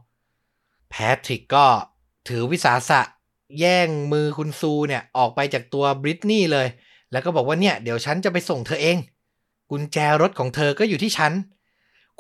[0.91, 1.67] แพทริกก็
[2.29, 3.01] ถือวิสาสะ
[3.59, 6.67] แย่งมือคุณซูเนี่ยออกไปจากตัวบริตนี่เลย
[7.13, 8.97] แล้วก็บอกว่าเนี่ยเดี๋ยวฉันจะไปส่งเธอเอง
[9.71, 11.33] กุญแจรถของเธอก็อยู่ที่ฉัน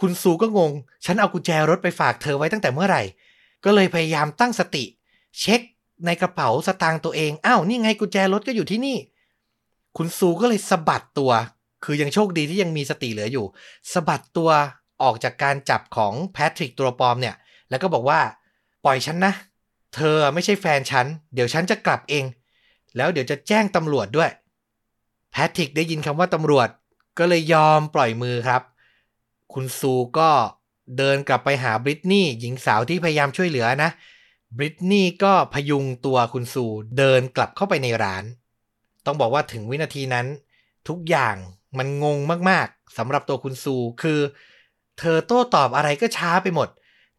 [0.02, 0.72] คุณซูก็งง
[1.04, 3.02] ฉันเอากุญแจรถไปฝากเธอไว้ตั้งแต่เมื่อไหร่
[3.64, 4.84] ก็เลยพยายามตั้งสติ
[5.40, 5.60] เช็ค
[6.06, 8.96] ในกระเป๋าสตางค์ตัวเอง อ้าว นี่ไงกุญแจรถก็อยู่ที่นี่
[9.96, 11.32] คุณซูก็เลยสะบัดตัว
[11.84, 13.46] คือยังโชคดีที่ยังมีสติเหลืออยู่
[13.92, 14.50] สะบัดตัว
[15.02, 17.34] ออกจากการจับของแพทริกตัวปลอมเนี่ย
[17.70, 18.20] แล้วก็บอกว่า
[18.84, 19.32] ปล่อยฉันนะ
[19.94, 22.24] เธอไม่ใช่แฟนฉัน เดี๋ยวฉันจะกลับเอง
[22.96, 24.30] แล้วเดี๋ยวจะแจ้งตำรวจด้วย
[25.32, 26.68] แพทริกได้ยินคำว่าตำรวจ
[27.18, 28.62] ก็เลยยอมปล่อยมือครับ
[29.54, 30.30] คุณซูก็
[30.98, 33.90] เดินกลับไปหาบริตนี่หญิงสาวที่พยายามช่วยเหลือนะ
[34.56, 36.64] บริตนี่ก็พยุงตัวคุณซู
[36.98, 38.24] เดินกลับเข้าไปในร้าน
[39.06, 40.26] ต้องบอกว่าถึงวินาทีนั้น
[40.88, 41.36] ทุกอย่าง
[41.78, 42.18] มันงง
[42.50, 44.20] มากๆสำหรับตัวคุณซูคือ
[44.98, 46.68] เธอโต้ตอบอะไรก็ช้าไปหมด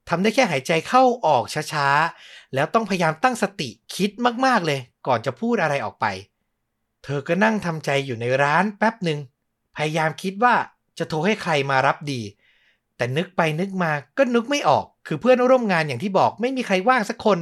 [0.10, 1.44] ทำได้แค่หายใจเข้าออก
[1.74, 4.12] ช้าๆ แล้วต้องพยายามตั้งสติคิด
[4.46, 6.06] มากๆเลย ก่อนจะพูดอะไรออกไป
[7.04, 9.20] เธอก็นั่งทำใจอยู่ในร้านแป๊บหนึ่ง
[9.76, 10.56] พยายามคิดว่า
[10.98, 12.22] จะโทรให้ใครมารับดี
[12.98, 17.38] แต่นึกไปนึกมาก็นึกไม่ออก คือเพื่อนร่วมงานอย่างที่บอก ไม่มีใครว่างสักคน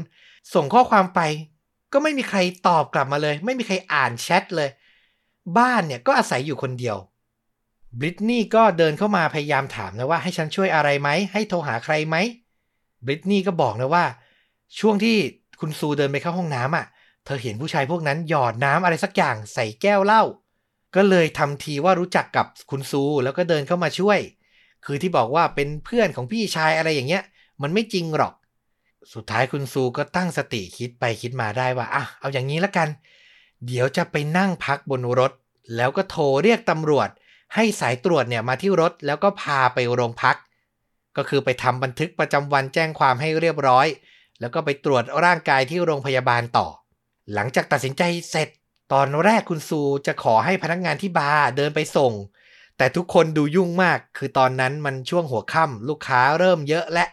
[0.53, 1.19] ส่งข้อความไป
[1.93, 4.69] ก็ไม่มีใครตอบกลับมาเลย ไม่มีใครอ่านแชทเลย
[5.57, 6.97] บ้านเนี่ยก็อาศัยอยู่คนเดียว
[7.99, 12.15] บริตนี่ก็เดินเข้ามาพยายามถามนะว่าให้ฉันช่วยอะไรไหม ให้โทรหาใครไหม
[13.05, 14.05] บริตนี่ก็บอกนะว่า
[14.79, 15.17] ช่วงที่
[15.59, 16.85] คุณซูเดินไปเข้าห้องน้ำอะ
[17.25, 20.23] เธอเห็นผู้ชายพวกนั้นหยอดน้ำอะไรสักอย่างใส่แก้วเหล้า
[20.95, 24.19] ก็เลยทำทีว่ารู้จักกับคุณซู แล้วก็เดินเข้ามาช่วย
[24.85, 27.23] คือที่บอกว่าเป็นเพื่อนของพี่ชายอะไรอย่างเงี้ย
[27.61, 28.33] มันไม่จริงหรอก
[29.13, 32.89] สุดท้ายคุณซูก็ตั้งสติคิดไปคิดมาได้ว่าอะเอาอย่างนี้ละกัน
[33.65, 35.31] เดี๋ยวจะไปนั่งพักบนรถ
[35.75, 37.09] แล้วก็โทรเรียกตำรวจ
[37.55, 40.37] ให้สายตรวจเนี่ยมาที่รถแล้วก็พาไปโรงพัก
[41.17, 43.87] ก็คือไปทำบันทึกประจำวันแจ้งความให้เรียบร้อย
[44.39, 46.67] แล้วก็ไปตรวจร่างกายที่โรงพยาบาลต่อ
[47.33, 48.49] หลังจากตัดสินใจเสร็จ
[48.93, 52.13] ตอนแรกคุณซูจะขอให้พนักงานที่บาร์เดินไปส่ง
[52.77, 57.05] แต่ทุกคนดูยุ่งมาก คือตอนนั้นมันช่วงหัวค่ำลูกค้าเริ่มเยอะและ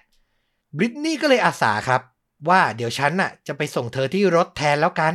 [0.77, 2.03] บริตนี่ก็เลยอาสาครับ
[2.49, 5.14] ว่าเดี๋ยวฉันน่ะจะไปส่งเธอที่รถแทนแล้วกัน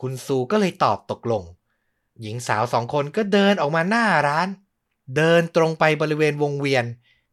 [0.00, 1.42] คุณซูก็เลยตอบตกลง
[2.20, 4.48] หญิงสาวสองคนก็เดินออกมาหน้าร้าน
[5.16, 6.84] เดินตรงไปบริเวณวงเวียน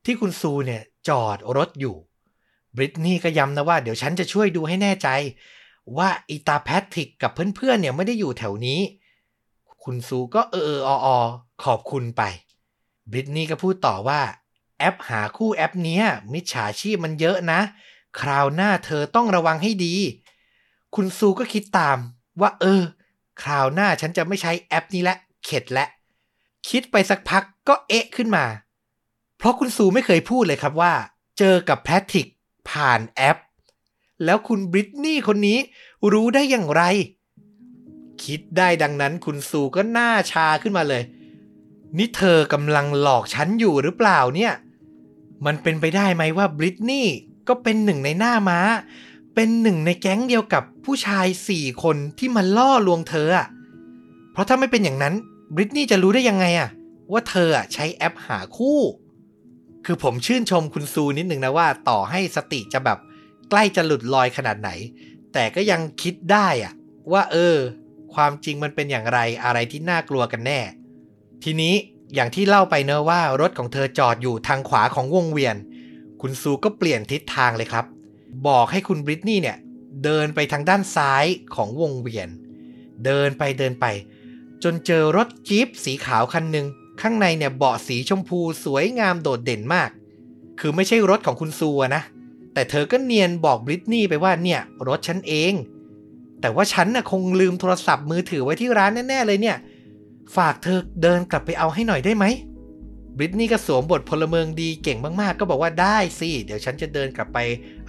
[0.06, 1.96] ที่คุณซูเนี่ยจอดรถอยู่
[2.76, 5.08] บริตนี่ก็ย้ำนะว่าเดี๋ยวฉันจะช่วยดูให้แน่ใจ
[5.98, 8.80] ว่าอีตาแพทริกกับเพื่อนๆเนี่ยไม่ได้อยู่แถวนี้
[9.84, 11.18] คุณซูก็เอออออ
[11.64, 12.22] ขอบคุณไป
[13.12, 14.22] บริตนี่ก็พูดต่อว่า
[14.80, 17.60] แอปหาคู่แอปเนี้ย มิจฉาชีพมันเยอะนะ
[18.20, 19.96] คราวหน้าเธอต้องระวังให้ดี
[20.96, 21.98] คุณซูก็คิดตาม
[22.42, 22.82] ว่า เออ
[23.42, 25.86] คราวหน้าฉันจะไม่ใช้แอปนี้ละ เข็ดและ
[26.70, 28.46] คิดไปสักพักก็เอะขึ้นมา
[29.38, 30.94] เพราะคุณซูไม่เคยพูดเลยครับว่า
[31.38, 32.28] เจอกับแพทริก
[32.70, 33.38] ผ่านแอป
[34.24, 35.58] แล้วคุณบริตนี่คนนี้
[36.12, 36.84] รู้ได้อย่างไร
[38.24, 41.04] คิดได้ดังนั้นคุณซูก็หน้าชาขึ้นมาเลย
[41.98, 44.54] นี่เธอกำลังหลอกฉันอยู่หรือเปล่าเนี่ย
[45.46, 47.06] มันเป็นไปได้ไหมว่าบริตนี่
[47.48, 48.60] ก็เป็นหนึ่งในหน้าม้า
[49.36, 53.48] เป็นหนึ่งในแก๊งเดียวกับผู้ชายสี่คนที่มาล่อลวงเธออะ
[54.32, 55.14] เพราะถ้าไม่เป็นอย่างนั้น
[55.56, 56.70] บริตนี่จะรู้ได้ยังไงอะ
[57.12, 58.80] ว่าเธออะใช้แอปหาคู่
[59.86, 62.98] คือผมชื่นชมคุณซูนิดหนึ่งนะว่า ต่อให้สติจะแบบ
[63.50, 64.70] ใกล้จะหลุดลอยขนาดไหน
[65.34, 66.74] แต่ก็ยังคิดได้อะ
[67.12, 67.58] ว่าเออ
[68.14, 70.60] ความจริงมันเป็นอย่างไรอะไรที่น่ากลัวกันแน่
[71.44, 71.74] ทีนี้
[72.16, 75.56] อย่างที่เล่าไปเนอะว่ารถของเธอจอดอยู่ทางขวาของวงเวียน
[76.22, 77.86] คุณซูก็เปลี่ยนทิศทางเลยครับ
[78.48, 79.58] บอกให้คุณบริตนี่เนี่ย
[80.04, 82.30] เดินไปทางด้านซ้ายของวงเวียน
[83.06, 83.86] เดินไปเดินไป
[84.64, 86.66] จนเจอรถจี๊ปสีขาวคันหนึ่ง
[87.02, 89.90] ข้างในเนี่ยเบาะสีชมพูสวยงามโดดเด่นมาก
[90.60, 92.04] คือไม่ใช่รถของคุณซูนะ
[92.56, 95.54] แต่เธอก็เนียนบอกบริตนี่ไปว่าเนี่ยรถฉันเอง
[96.42, 99.58] แต่ว่าฉันน่ะคงลืมโทรศัพท์มือถือไว้ที่ร้านแน่ๆเลยเนี่ย
[100.36, 102.26] ฝากเธอเดินกลับไปเอาให้หน่อยได้ไหม
[103.18, 107.38] บริตนี่ก็สวมบทพลเมืองดีเก่งมากๆ ก็บอกว่าได้สิ เดี๋ยวฉันจะเดินกลับไป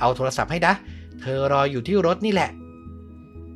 [0.00, 0.74] เอาโทรศัพท์ให้นะ
[1.20, 2.50] เธอรออยู่ที่รถนี่แหละ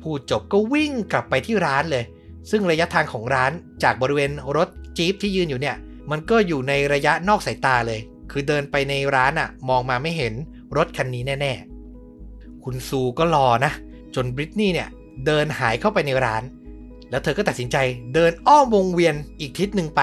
[0.01, 2.03] พูดจบก็วิ่งกลับไปที่ร้านเลย
[2.49, 3.51] ซึ่งระยะทางของร้าน
[3.83, 5.75] จากบริเวณรถจี๊ปที่ยืนอยู่เนี่ย
[6.11, 7.99] มันก็อยู่ในระยะนอกสายตาเลย
[8.31, 10.33] คือเดินไปในร้านอะมองมาไม่เห็น
[10.77, 11.53] รถคันนี้แน่
[12.07, 13.71] ๆ คุณซูก็รอนะ
[14.15, 14.89] จนบริตนี่เนี่ย
[15.25, 16.43] เดินหายเข้าไปในร้าน
[17.09, 17.77] แล้วเธอก็ตัดสินใจ
[18.13, 20.01] เดินอ้อมวงเวียนอีกทิศหนึ่งไป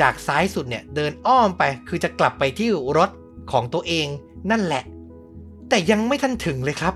[0.00, 3.10] จากซ้ายสุดเนี่ยเดินอ้อมไปคือจะกลับไปที่รถ
[3.50, 4.06] ของตัวเอง
[4.50, 4.82] นั่นแหละ
[5.68, 6.94] แต่ยังไม่ทันถึงเลยครับ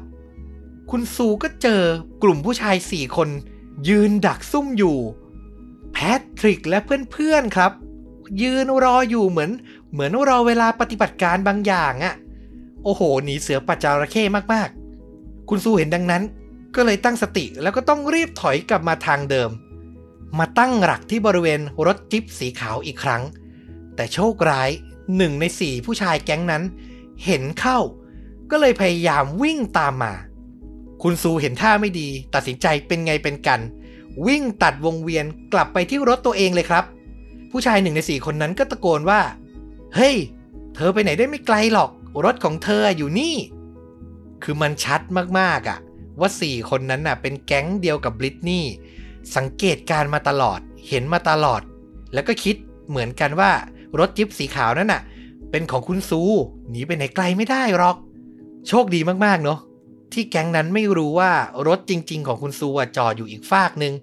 [0.90, 1.82] คุณซูก็เจอ
[2.22, 3.28] กลุ่มผู้ชายสี่คน
[3.88, 4.98] ยืนดักซุ่มอยู่
[5.92, 5.98] แพ
[6.38, 6.78] ทริกและ
[7.12, 7.72] เพื่อนๆครับ
[8.42, 9.50] ยืนรออยู่เหมือน
[9.92, 12.14] เหมือนรอเวลาปฏิบัติการบางอย่างอะ่ะ
[12.84, 16.22] โอ้โห หนีเสือปัจจาระเข้มากๆ คุณซูเห็นดังนั้น
[16.74, 19.50] ก็เลยตั้งสติแล้วก็ต้องรีบถอยกลับมาทางเดิม
[20.38, 23.22] มาตั้งหลักที่บริเวณรถจิ๊บสีขาวอีกครั้ง
[23.94, 24.70] แต่โชคร้าย
[25.16, 26.62] หนึ่งในสี่ผู้ชายแก๊งนั้น
[27.24, 27.78] เห็นเข้า
[28.50, 30.14] ก็เลยพยายามวิ่งตามมา
[31.02, 33.60] คุณซูเห็นท่าไม่ดี ตัดสินใจเป็นไงเป็นกัน
[34.26, 36.84] วิ่งตัดวงเวียนกลับไปที่รถตัวเองเลยครับ
[37.50, 39.20] ผู้ชายหนึ่งในสี่คนนั้นก็ตะโกนว่า
[39.94, 40.16] เฮ้ย
[40.74, 41.90] เธอไปไหนได้ไม่ไกลหรอก
[42.24, 43.36] รถของเธออยู่นี่
[44.42, 45.00] คือมันชัด
[45.38, 45.78] มากๆอะ
[46.20, 48.64] ว่าสี่คนนั้นน่ะเป็นแก๊งเดียวกับบริตนี่
[49.36, 51.62] สังเกตการมาตลอด เห็นมาตลอด
[52.12, 52.56] แล้วก็คิด
[52.88, 53.52] เหมือนกันว่า
[53.98, 55.02] รถจิ๊บสีขาวนั่นน่ะ
[55.50, 56.20] เป็นของคุณซู
[56.70, 57.96] หนีไปไหนไกลไม่ได้หรอก
[58.68, 59.60] โชคดีมากๆเนาะ
[60.12, 61.32] ที่แก๊งนั้นไม่รู้ว่า
[61.68, 63.94] รถจริง ๆ ของคุณซูอะจอดอยู่อีกฟากหนึ่ง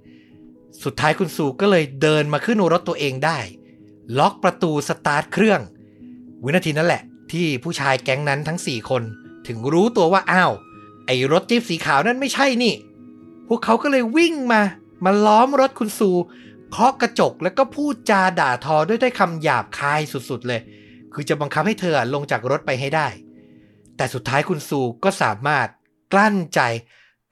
[0.83, 3.39] สุดท้ายคุณซูก็เลยเดินมาขึ้นรถตัวเองได้
[4.19, 5.61] ล็อกประตูสตาร์ทเครื่อง
[6.43, 7.01] วินาทีนั้นแหละ
[7.33, 9.03] ที่ผู้ชายแก๊งนั้นทั้ง 4 คน
[9.47, 10.51] ถึงรู้ตัวว่าอ้าว
[11.05, 12.73] ไอ้รถจี๊ปสีขาวนั่นไม่ใช่นี่
[13.47, 14.61] พวกเขาก็เลยวิ่งมา
[15.05, 16.11] มาล้อมรถคุณซู
[16.71, 20.61] เคาะกระจกแล้วก็พูดจาด่าทอด้วยด้วยคำหยาบคายสุดๆเลย
[21.13, 23.07] คือจะบังคับให้เธอลงจากรถไปให้ได้
[23.97, 25.67] แต่สุดท้ายคุณซูก็สามารถ
[26.13, 26.61] กลั้นใจ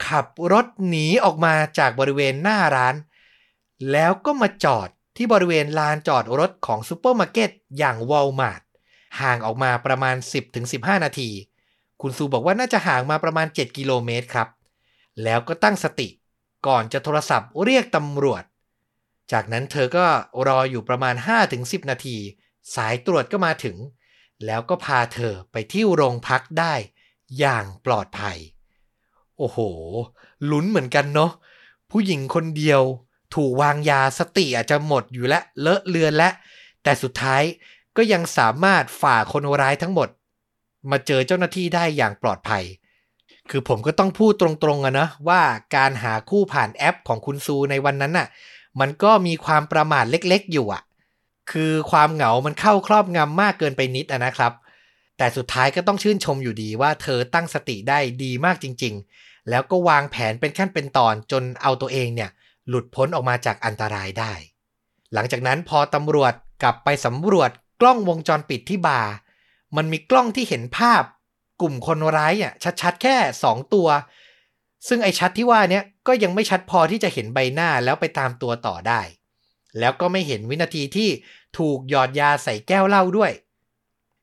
[0.07, 2.95] ขับรถหนีออกมาจากบริเวณหน้าร้าน
[3.91, 8.61] แล้วก็มาจอดที่บริเวณลานจอดรถของซูเปอร์มาร์เก็ตอย่างวอลมาร์ท
[9.21, 10.15] ห่างออกมาประมาณ
[10.59, 11.29] 10-15 นาที
[12.01, 14.47] คุณซูบอกว่าน่าจะห่างมาประมาณ 7 กิโลเมตรครับ
[15.23, 16.07] แล้วก็ตั้งสติ
[16.67, 18.43] ก่อนจะโทรศัพท์เรียกตำรวจ
[19.31, 20.05] จากนั้นเธอก็
[20.47, 21.15] รออยู่ประมาณ
[21.51, 22.17] 5-10 นาที
[22.75, 23.77] สายตรวจก็มาถึง
[24.45, 26.73] แล้วก็พาเธอไปที่โรงพักได้
[27.39, 28.37] อย่างปลอดภัย
[29.37, 29.59] โอ้โห
[30.51, 31.31] ลุ้นเหมือนกันเนาะ
[31.91, 32.81] ผู้หญิงคนเดียว
[33.35, 36.29] ถูกวางยาสติอาจจะหมดอยู่และเลอะเลือนและ
[36.83, 37.43] แต่สุดท้าย
[37.97, 40.09] ก็ยังสามารถฝ่าคนร้ายทั้งหมด
[40.91, 42.63] มาเจอเจ้าหน้าที่ได้อย่างปลอดภัย
[43.49, 45.41] คือผมก็ต้องพูดตรงๆอะนะว่า
[45.75, 48.27] การหาคู่ผ่านแอปของคุณซูในวันนั้นน่ะ
[48.79, 50.83] มันก็มีความประมาทเล็กๆอยู่อะ
[51.51, 54.53] คือความเหงามันเข้าครอบงำมากเกินไปนิดอะนะครับ
[55.17, 62.29] แต่สุดท้ายก็ต้องชื่นชมอยู่ดีว่าเธอตั้งสติได้ดีมากจริง ๆ แล้วก็วางแผนเป็นขั้นเป็นตอนจนเอาตัวเองเนี่ย
[62.67, 64.33] หลุดพ้นออกมาจากอันตรายได้
[65.13, 66.33] หลังจากนั้นพอตำรวจ
[66.63, 69.11] กลับไปสำรวจ กล้องวงจรปิดที่บาร์
[69.77, 71.03] มันมีกล้องที่เห็นภาพ
[71.61, 73.15] กลุ่มคนร้ายอะชัดๆ แค่
[73.47, 73.87] 2 ตัว
[74.87, 79.01] ซึ่งไอ้ชัดที่ว่าเนี้ยก็ยังไม่ชัดพอที่จะเห็นใบหน้าแล้วไปตามตัวต่อได้
[79.79, 81.09] แล้วก็ไม่เห็นวินาทีที่
[81.57, 83.31] ถูกหยอดยาใส่แก้วเหล้าด้วย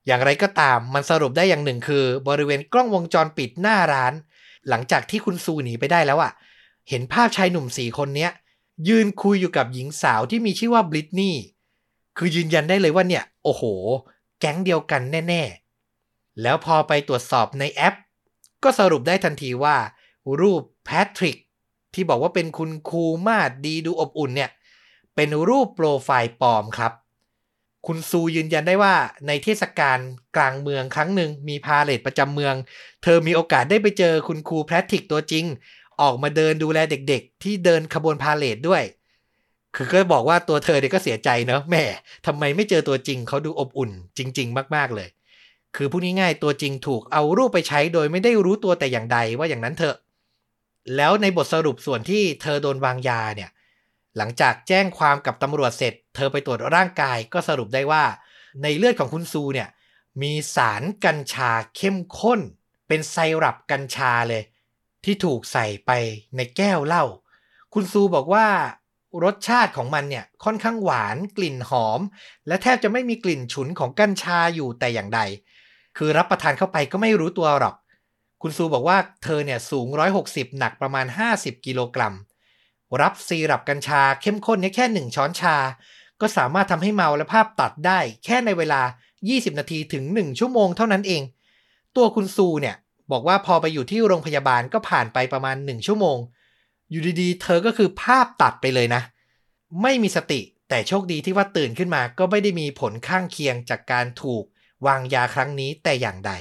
[0.06, 4.12] อย่างไรก็ตามมันสรุปได้อย่างหนึ่งคือ บริเวณกล้องวงจรปิดหน้าร้าน
[4.68, 6.32] หลังจากที่คุณซูหนีไปได้แล้วอะ
[6.88, 8.28] เห็นภาพชายหนุ่มสี่คนนี้
[8.88, 11.34] ยืนคุยอยู่กับหญิงสาวที่มีชื่อว่าบลิตนี่
[12.18, 13.62] คือยืนยันได้เลยว่าเนี่ย โอ้โห
[14.40, 15.42] แก๊งเดียวกันแน่
[15.92, 17.94] ๆ แล้วพอไปตรวจสอบในแอป
[18.62, 19.76] ก็สรุปได้ทันทีว่า
[20.40, 21.36] รูปแพทริก
[21.94, 24.50] ที่บอกว่าเป็นคุณครูมาดดีดูอบอุ่นเนี่ย
[25.14, 26.92] เป็นรูปโปรไฟล์ปลอมครับ
[27.86, 28.94] คุณซูยืนยันได้ว่า
[29.26, 29.98] ในเทศกาล
[30.36, 32.54] กลางเมืองครั้งหนึ่งมีพาเลทประจำเมือง
[33.02, 35.44] เธอมีโอกาสได้ไปเจอคุณครูแพทริกตัวจริง
[36.02, 38.82] ออกมาเดินดูแลเด็กๆ ที่เดินขบวนพาเลทด้วย
[39.74, 41.84] คือก็บอกว่าตัวเธอเนี่ยก็เสียใจเนาะแม่
[42.26, 45.08] ทำไมไม่เจอตัวจริงเขาดูอบอุ่น จริง ๆ มาก ๆเลย
[45.76, 49.96] คือพูดง่ายๆตัวจริงถูกเอารูปไปใช้โดยไม่ได้รู้ตัวแต่อย่างใดว่าอย่างนั้นเถอะ
[50.96, 53.50] แล้วในบทสรุปส่วนที่เธอโดนวางยาเนี่ย
[54.16, 58.04] หลังจากแจ้งความกับตำรวจเสร็จ เธอไปตรวจร่างกายก็สรุปได้ว่า
[58.62, 59.68] ในเลือดของคุณซูเนี่ย
[60.22, 62.40] มีสารกัญชาเข้มข้น
[62.88, 64.42] เป็นไซรัปกัญชาเลย
[65.04, 65.90] ที่ถูกใส่ไป
[66.36, 67.04] ในแก้วเหล้า
[67.74, 68.46] คุณซูบอกว่า
[69.22, 72.00] รสชาติของมันเนี่ยค่อนข้างหวานกลิ่นหอม
[72.46, 75.20] และแทบจะไม่มีกลิ่นฉุนของกัญชาอยู่แต่อย่างใด
[75.96, 77.74] คือรับประทานเข้าไปก็ไม่รู้ตัวหรอก
[78.42, 79.88] คุณซูบอกว่าเธอเนี่ยสูง
[80.22, 82.14] 160 หนักประมาณ 50 กิโลกรัม
[83.00, 85.56] รับซีรับกัญชาเข้มข้นแค่ 1 ช้อนชา
[86.20, 88.82] ก็สามารถทำให้เมาและภาพตัดได้แค่ในเวลา
[89.20, 91.22] 20 นาทีถึง 1 ชั่วโมงเท่านั้นเอง
[91.96, 92.76] ตัวคุณซูเนี่ย
[93.12, 96.18] บอกว่าพอไปอยู่ที่โรงพยาบาลก็ผ่านไปประมาณหนึ่งชั่วโมง
[96.94, 99.02] อยู่ดีๆ เธอก็คือภาพตัดไปเลยนะ
[99.82, 104.44] ไม่มีสติแต่โชคดีที่ว่าตื่นขึ้นมาก็ไม่ได้มีผลข้างเคียงจากการถูก
[104.86, 106.32] วางยาครั้งนี้แต่อย่างใด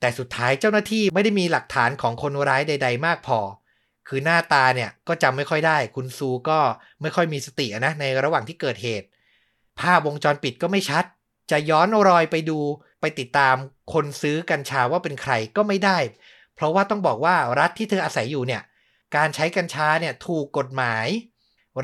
[0.00, 3.38] แต่สุดท้ายเจ้าหน้าที่ไม่ได้มีหลักฐานของคนร้ายใด ๆ มากพอ
[4.08, 6.58] คือหน้าตาเนี่ยก็จำไม่ค่อยได้ คุณซูก็
[7.02, 9.06] ไม่ค่อยมีสตินะในระหว่างที่เกิดเหตุ
[9.80, 11.04] ภาพวงจรปิดก็ไม่ชัด
[11.50, 12.58] จะย้อนรอยไปดู
[13.00, 13.56] ไปติดตาม
[13.92, 15.98] คนซื้อกัญชาว่าเป็นใครก็ไม่ได้
[16.54, 18.62] เพราะว่าต้องบอกว่ารัฐที่เธออาศัยอยู่เนี่ย
[19.14, 21.06] การใช้กัญชาเนี่ยถูกกฎหมาย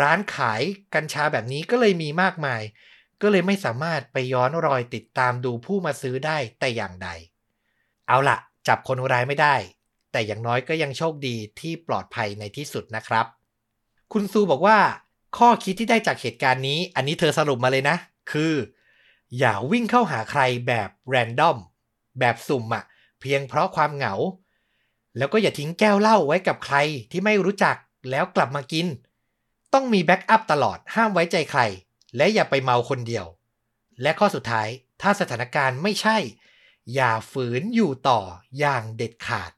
[0.03, 0.63] ร้านขาย
[0.95, 2.63] กัญชาแบบนี้ก็เลยมีมากมาย
[3.23, 7.09] ก็เลยไม่สามารถไปย้อนรอยติดตามดูผู้มาซื้อได้แต่อย่างใด
[8.09, 9.57] เอาละจับคนร้ายไม่ได้
[10.13, 13.27] แต่อย่างน้อยก็ยังโชคดีที่ปลอดภัยในที่สุดนะครับ
[14.13, 14.79] คุณซูบอกว่า
[15.39, 17.97] ข้อคิดที่ได้จากเหตุการณ์นี้ อันนี้เธอสรุปมาเลยนะ
[18.33, 18.55] คือ
[19.39, 21.59] อย่าวิ่งเข้าหาใครแบบแรนดอม
[22.19, 22.85] แบบสุ่มอะ
[23.21, 24.15] เพียงเพราะความเหงา
[25.17, 26.77] แล้วก็อย่าทิ้งแก้วเหล้าไว้กับใคร
[27.11, 27.77] ที่ไม่รู้จัก
[28.11, 28.87] แล้วกลับมากิน
[29.73, 31.61] ต้องมีแบ็กอัพตลอดห้ามไว้ใจใคร
[32.17, 33.27] และอย่าไปเมาคนเดียว
[34.03, 34.69] และข้อสุดท้าย
[35.03, 36.19] ถ้าสถานการณ์ไม่ใช่
[36.95, 38.21] อย่าฝืนอยู่ต่อ
[38.59, 39.53] อย่างเด็ดขาด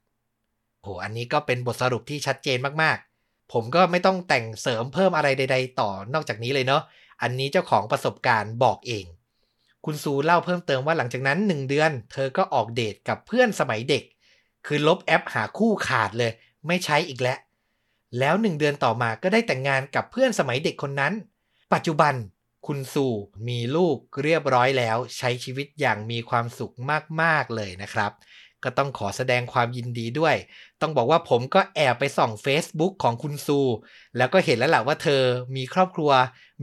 [0.82, 6.82] โหอันนี้ก็เป็นบทสรุปที่ชัดเจนมากๆ ผมก็ไม่ต้องแต่งเสริมเพิ่มอะไรใด ๆ ต่อนอกจากนี้เลยเนาะ
[7.22, 9.04] อันนี้เจ้าของประสบการณ์บอกเอง
[9.84, 14.04] คุณซูเล่าเพิ่มเติมว่าหลังจากนั้น 1 เดือน เธอก็ออกเดทกับเพื่อนสมัยเด็ก
[14.66, 16.32] คือลบแอปหาคู่ขาดเลย
[16.66, 17.38] ไม่ใช้อีกแล้ว
[18.18, 21.12] แล้วหนึ่งเดือนต่อมาก็ได้แต่งงานกับเพื่อนสมัยเด็กคนนั้น
[21.74, 22.14] ปัจจุบัน
[22.66, 23.06] คุณซู
[23.48, 26.74] มีลูกเรียบร้อยแล้ว ใช้ชีวิตอย่างมีความสุข
[27.22, 28.12] มากๆเลยนะครับ
[28.64, 30.36] ก็ต้องขอแสดงความยินดีด้วย
[30.80, 33.60] ต้องบอกว่าผมก็แอบไปส่อง Facebook ของคุณซู
[34.16, 35.22] แล้วก็เห็นแล้วแหละว่าเธอ
[35.56, 36.10] มีครอบครัว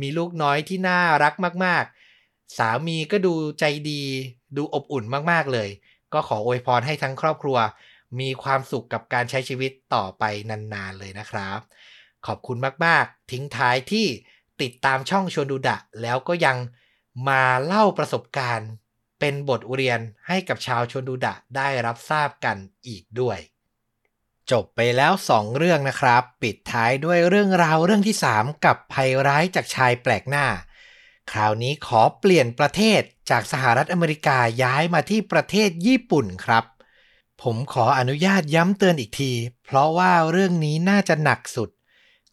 [0.01, 1.33] มีลูกน้อยที่น่ารัก
[1.65, 1.83] มาก
[2.21, 4.01] ๆ สามีก็ดูใจดี
[4.57, 5.69] ดูอบอุ่นมากๆเลย
[6.13, 7.57] ก็ขออวยพรให้ทั้งครอบครัว
[8.19, 11.59] มีความสุขกับการใช้ชีวิตต่อไปนานๆเลยนะครับ
[12.25, 14.07] ขอบคุณมากๆ ทิ้งท้ายที่
[14.61, 16.57] ติดตามช่องชวนดูดะ แล้วก็ยัง
[17.27, 18.69] มาเล่าประสบการณ์
[19.19, 23.39] เป็นบทเรียนให้กับชาวชวนดูดะได้รับทราบกันอีกด้วย
[24.51, 30.45] จบไปแล้ว 2 เรื่องนะครับ ปิดท้ายด้วยเรื่องราวเรื่องที่ 3 กับภัยร้ายจากชายแปลกหน้า
[31.31, 36.63] คราวนี้ขอเปลี่ยนประเทศจากสหรัฐอเมริกาย้ายมาที่ประเทศญี่ปุ่นครับ
[37.43, 39.31] ผมขออนุญาตย้ำเตือนอีกที
[39.65, 41.69] เพราะว่าเรื่องนี้น่าจะหนักสุด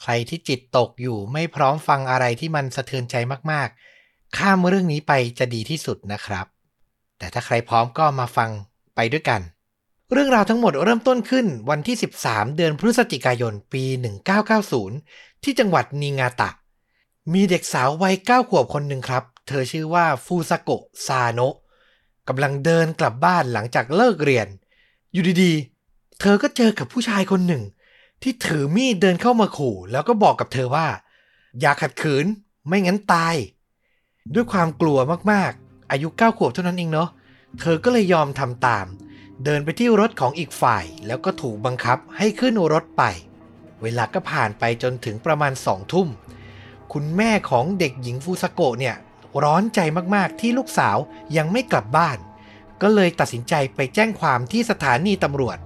[0.03, 3.16] ใครที่จิตตกอยู่ไม่พร้อมฟังอะไรที่มันสะเทือนใจ
[3.51, 6.47] มากๆ ข้ามเรื่องนี้ไปจะดีที่สุดนะครับ
[7.18, 8.51] แต่ถ้าใครพร้อมก็มาฟัง
[8.97, 9.40] ไปด้วยกัน
[10.12, 13.85] เรื่องราวทั้งหมดเริ่มต้นขึ้นวันที่ 13 เดือนพฤศจิกายนปี
[14.64, 16.51] 1990 ที่จังหวัดนิงาตะ
[17.33, 21.55] มีเด็กสาววัย9ขวบคนหนึ่งครับ เธอชื่อว่าฟูซาโกะซาโนะ
[22.29, 24.49] กำลังเดินกลับบ้านหลังจากเลิกเรียน
[25.12, 27.62] อยู่ดีๆ เธอก็เจอกับผู้ชายคนหนึ่ง
[28.23, 30.88] ที่ถือมีดเดินเข้ามาขู่ แล้วก็บอกกับเธอว่า
[31.61, 32.27] อย่าขัดขืน
[32.66, 33.35] ไม่งั้นตาย
[34.35, 34.99] ด้วยความกลัว
[35.33, 37.09] มากๆ อายุ9ขวบเท่านั้นเองเนาะ
[37.61, 38.87] เธอก็เลยยอมทำตาม
[39.44, 43.03] เดินไปที่รถของอีกฝ่าย แล้วก็ถูกบังคับให้ขึ้นรถไป
[43.83, 46.09] เวลาก็ผ่านไปจนถึงประมาณสองทุ่ม
[46.92, 48.97] คุณแม่ของเด็กหญิงฟูซาโกะเนี่ย
[49.42, 49.81] ร้อนใจ
[50.14, 50.97] มากๆที่ลูกสาว
[51.37, 52.18] ยังไม่กลับบ้าน
[52.83, 55.59] ก็เลยตัดสินใจไปแจ้งความที่สถานีตำรวจ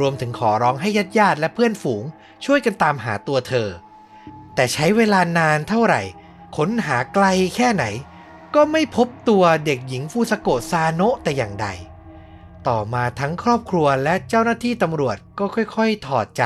[0.00, 2.04] รวมถึงขอร้องให้ญาติญาติและเพื่อนฝูง
[2.44, 3.68] ช่วยกันตามหาตัวเธอ
[4.54, 6.02] แต่ใช้เวลานานเท่าไหร่
[6.56, 7.84] ค้นหาไกลแค่ไหน
[8.54, 11.68] ก็ไม่พบตัวเด็กหญิงฟูซาโกะซาโนะแต่อย่างใด
[12.68, 16.44] ต่อมาทั้งครอบครัวและเจ้าหน้าที่ตำรวจก็ค่อยๆ ถอดใจ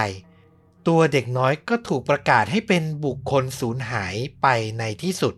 [0.89, 4.47] ตัวเด็กน้อยก็ถูกประกาศให้เป็นบุคคลสูญหายไป
[4.79, 5.35] ในที่สุด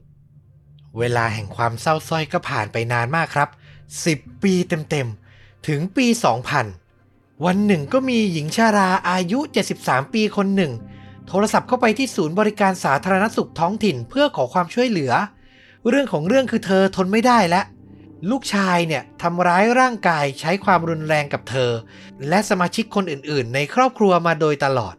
[0.99, 3.49] เวลาแห่งความเศร้าส้อยก็ผ่านไปนานมากครับ
[3.95, 6.07] 10 ปีเต็มๆ ถึงปี
[6.75, 9.39] 2000 วันหนึ่งก็มีหญิงชาราอายุ
[9.77, 10.73] 73 ปีคนหนึ่ง
[11.29, 15.13] โทรศัพท์เข้าไปที่ศูนย์บริการสาธารณสุขท้องถิ่นเพื่อขอความช่วยเหลือ
[15.89, 17.65] เรื่องของเรื่องคือเธอทนไม่ได้แล้ว
[18.31, 21.71] ลูกชายเนี่ยทำร้ายร่างกายใช้ความรุนแรงกับเธอ
[22.29, 24.95] และสมาชิกคนอื่นๆ ในครอบครัวมาโดยตลอด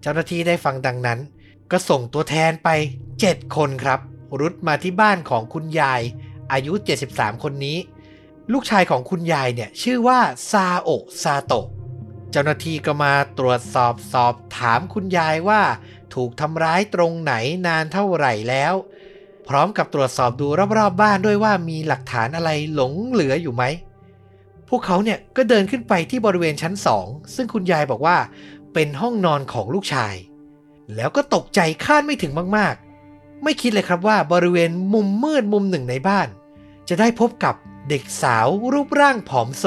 [0.00, 1.18] เจ้าหน้าที่ได้ฟังดังนั้น
[1.70, 2.68] ก็ส่งตัวแทนไป
[3.16, 4.00] 7 คนครับ
[4.40, 6.02] รุดมาที่บ้านของคุณยาย
[6.52, 6.72] อายุ
[7.08, 7.78] 73 คนนี้
[8.52, 10.88] ลูกชายของคุณยายเนี่ยชื่อว่าซาโอ
[11.22, 11.66] ซาโตะ
[12.30, 15.62] เจ้าหน้าที่ก็มาตรวจสอบสอบถามคุณยายว่า
[16.14, 17.34] ถูกทำร้ายตรงไหน
[17.66, 18.74] นานเท่าไหร่แล้ว
[19.48, 23.64] พร้อมกับตรวจสอบดูรอบๆบบ้านด้วยว่ามีหลักฐานอะไรหลงเหลืออยู่ไหม
[24.68, 28.16] พวกเขาเนี่ยก็เดินขึ้นไปที่บริเวณชั้นสองซึ่งคุณยายบอกว่า
[28.74, 30.14] เป็นห้องนอนของลูกชาย
[30.94, 36.28] แล้วก็ตกใจคาดไม่ถึงมากๆ ไม่คิดเลยครับว่าบริเวณมุมมืดมุมหนึ่งในบ้าน
[36.88, 37.54] จะได้พบกับ
[37.88, 39.64] เด็กสาวรูปร่างผอมโซ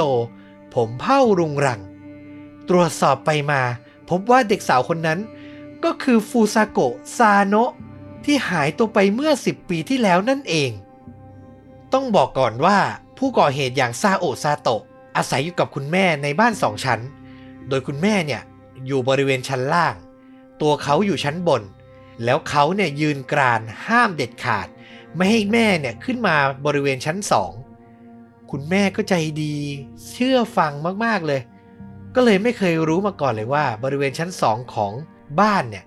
[0.73, 1.81] ผมเผ้ารุงรัง
[2.69, 3.61] ตรวจสอบไปมา
[4.09, 5.19] พบว่าเด็กสาวคนนั้น
[5.83, 7.71] ก็คือฟูซาโกะซาโนะ
[8.25, 10.71] ที่หายตัวไปเมื่อ 10 ปีที่แล้วนั่นเอง
[11.93, 12.77] ต้องบอกก่อนว่า
[13.17, 14.81] ผู้ก่อเหตุอย่างซาโอะซาโตะ
[15.15, 16.99] อาศัยอยู่กับคุณแม่ในบ้านสองชั้น
[17.69, 18.41] โดยคุณแม่เนี่ย
[18.87, 19.95] อยู่บริเวณชั้นล่าง
[20.61, 21.61] ตัวเขาอยู่ชั้นบน
[22.23, 24.67] แล้วเขาเนี่ยยืนกรานห้ามเด็ดขาด
[25.15, 27.51] ไม่ให้แม่เนี่ยขึ้นมาบริเวณชั้นสอง
[28.51, 29.55] คุณแม่ก็ใจดี
[30.09, 30.73] เชื่อฟัง
[31.05, 31.41] มากๆเลย
[32.15, 34.93] ก็เลยไม่เคยรู้มาก่อนเลยว่า บริเวณชั้นสองของ
[35.39, 35.85] บ้านเนี่ย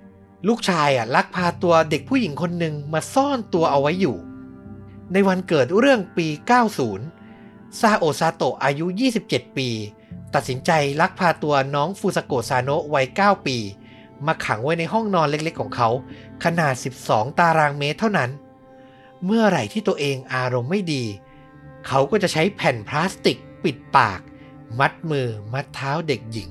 [0.48, 4.16] ลูกชายอะลักพาตัวเด็กผู้หญิงคนหนึ่งมาซ่อนตัวเอาไว้อยู่
[5.12, 6.26] ในวันเกิดเรื่องปี
[7.02, 8.86] 90 ซาโอซาโตะอายุ
[9.22, 9.68] 27 ปี
[10.34, 13.56] ตัดสินใจลักพาตัวน้องฟูซาโกซาโนะวัย 9 ปี
[14.26, 15.88] มาขังไว้ในห้องนอนเล็กๆของเขา
[16.44, 16.74] ขนาด
[17.06, 18.30] 12 ตารางเมตรเท่านั้น
[19.24, 24.20] เมื่อไหร่ที่ตัวเองอารมณ์ไม่ดีเเขาก็จะใช้แผ่นพลาสติกปิดปาก
[24.80, 26.50] มัดมือมัดเท้าเด็กหญิง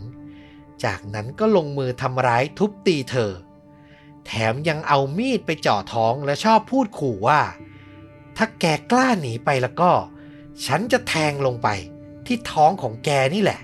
[0.84, 3.34] จากนั้นก็ลงมือทำร้ายทุบตีเธอ
[4.25, 7.41] แถมยังเอามีดไปเจาะท้องและชอบพูดขู่ว่า
[8.38, 9.91] ถ้าแกกล้าหนีไปแล้วก็
[10.65, 11.67] ฉันจะแทงลงไป
[12.25, 13.59] ที่ท้องของแกนี่แหละ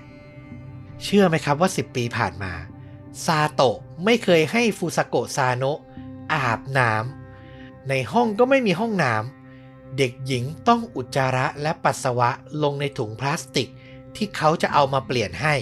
[1.02, 2.52] เชื่อไหมครับว่า 10 ปีผ่านมา
[3.24, 5.78] ซาโตะไม่เคยให้ฟูซาโกะซาโนะ
[6.32, 9.35] อาบน้ำในห้องก็ไม่มีห้องน้ำ
[9.98, 12.30] เด็กหญิงต้องอุจจาระและปัสสาวะ
[12.62, 13.68] ลงในถุงพลาสติก
[14.16, 15.54] ที่เขาจะเอามาเปลี่ยนให้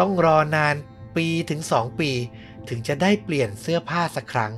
[0.00, 0.74] ต้องรอนาน
[1.16, 2.10] ปีถึงสองปี
[2.68, 4.52] ถึงจะได้เปลี่ยนเสื้อผ้าสักครั้ง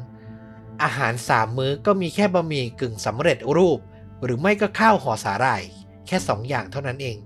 [0.82, 3.78] อาหารสามมื้อก็มีแค่บะหมี่กึ่งสำเร็จรูป
[4.22, 5.62] หรือไม่ก็ข้าวห่อสาหร่าย
[6.06, 7.18] แค่สองอย่างเท่านั้นเอง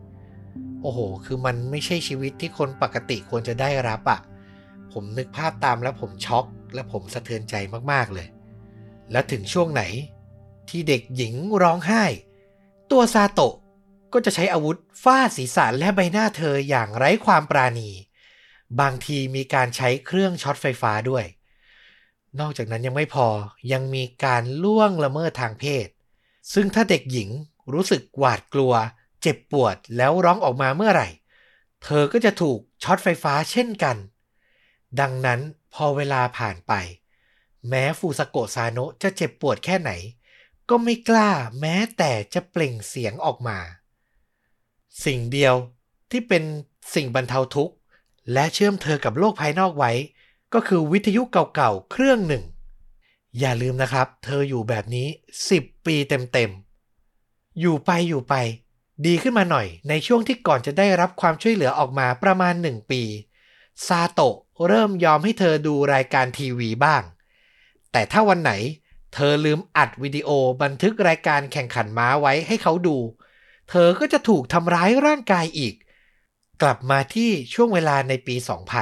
[0.82, 4.20] โอ้โห คือมันไม่ใช่ชีวิตที่คนปกติควรจะได้รับอะ่ะ
[4.92, 6.44] ผมนึกภาพตามแล้วผมช็อก
[6.74, 7.54] และผมสะเทือนใจ
[7.92, 8.28] มากๆเลย
[9.12, 9.82] และถึงช่วงไหน
[10.68, 12.04] ที่เด็กหญิงร้องไห้
[12.90, 13.54] ตัวซาโตะ
[14.12, 17.90] ก็จะใช้อาวุธฟาดศีรษะและใบหน้าเธออย่างไร้ความปราณี
[18.80, 21.24] บางทีมีการใช้เครื่องช็อตไฟฟ้าด้วย
[22.40, 23.28] นอกจากนั้นยังไม่พอ
[23.72, 25.86] ยังมีการล่วงละเมิดทางเพศ
[26.52, 27.30] ซึ่งถ้าเด็กหญิง
[27.72, 28.72] รู้สึกหวาดกลัว
[29.22, 31.08] เจ็บปวดแล้วร้องออกมาเมื่อไหร่
[31.82, 33.96] เธอก็จะถูกช็อตไฟฟ้าเช่นกัน
[35.00, 35.40] ดังนั้น
[35.74, 36.72] พอเวลาผ่านไป
[37.68, 39.90] แม้ฟูสโกะซาโนะจะเจ็บปวดแค่ไหน
[40.68, 43.58] ก็ไม่กล้าแม้แต่จะเปล่งเสียงออกมา
[45.04, 45.54] สิ่งเดียว
[46.10, 46.42] ที่เป็น
[46.94, 47.74] สิ่งบรรเทาทุกข์
[48.32, 49.92] และเชื่อมเธอกับโลกภายนอกไว้
[50.54, 52.44] ก็คือวิทยุเก่าๆเครื่องหนึ่ง
[53.38, 55.06] อย่าลืมนะครับ เธออยู่แบบนี้
[55.46, 58.34] 10 ปีเต็มๆ อยู่ไปอยู่ไป
[59.06, 63.02] ดีขึ้นมาหน่อย ในช่วงที่ก่อนจะได้รับความช่วยเหลือออกมาประมาณ 1 ปี
[63.86, 64.36] ซาโตะ
[64.66, 67.02] เริ่มยอมให้เธอดูรายการทีวีบ้าง
[67.92, 68.52] แต่ถ้าวันไหน
[69.14, 70.28] เธอลืมอัดวิดีโอ
[70.62, 72.96] บันทึกรายการแข่งขันม้าไว้ให้เขาดู
[73.70, 75.74] เธอก็จะถูกทำร้ายร่างกายอีก
[76.62, 78.36] กลับมาที่ช่วงเวลาในปี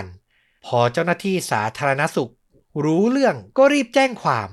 [0.08, 2.32] 2000 พอเจ้าหน้าที่สาธารณสุข
[2.84, 4.48] รู้เรื่องก็รีบแจ้งความ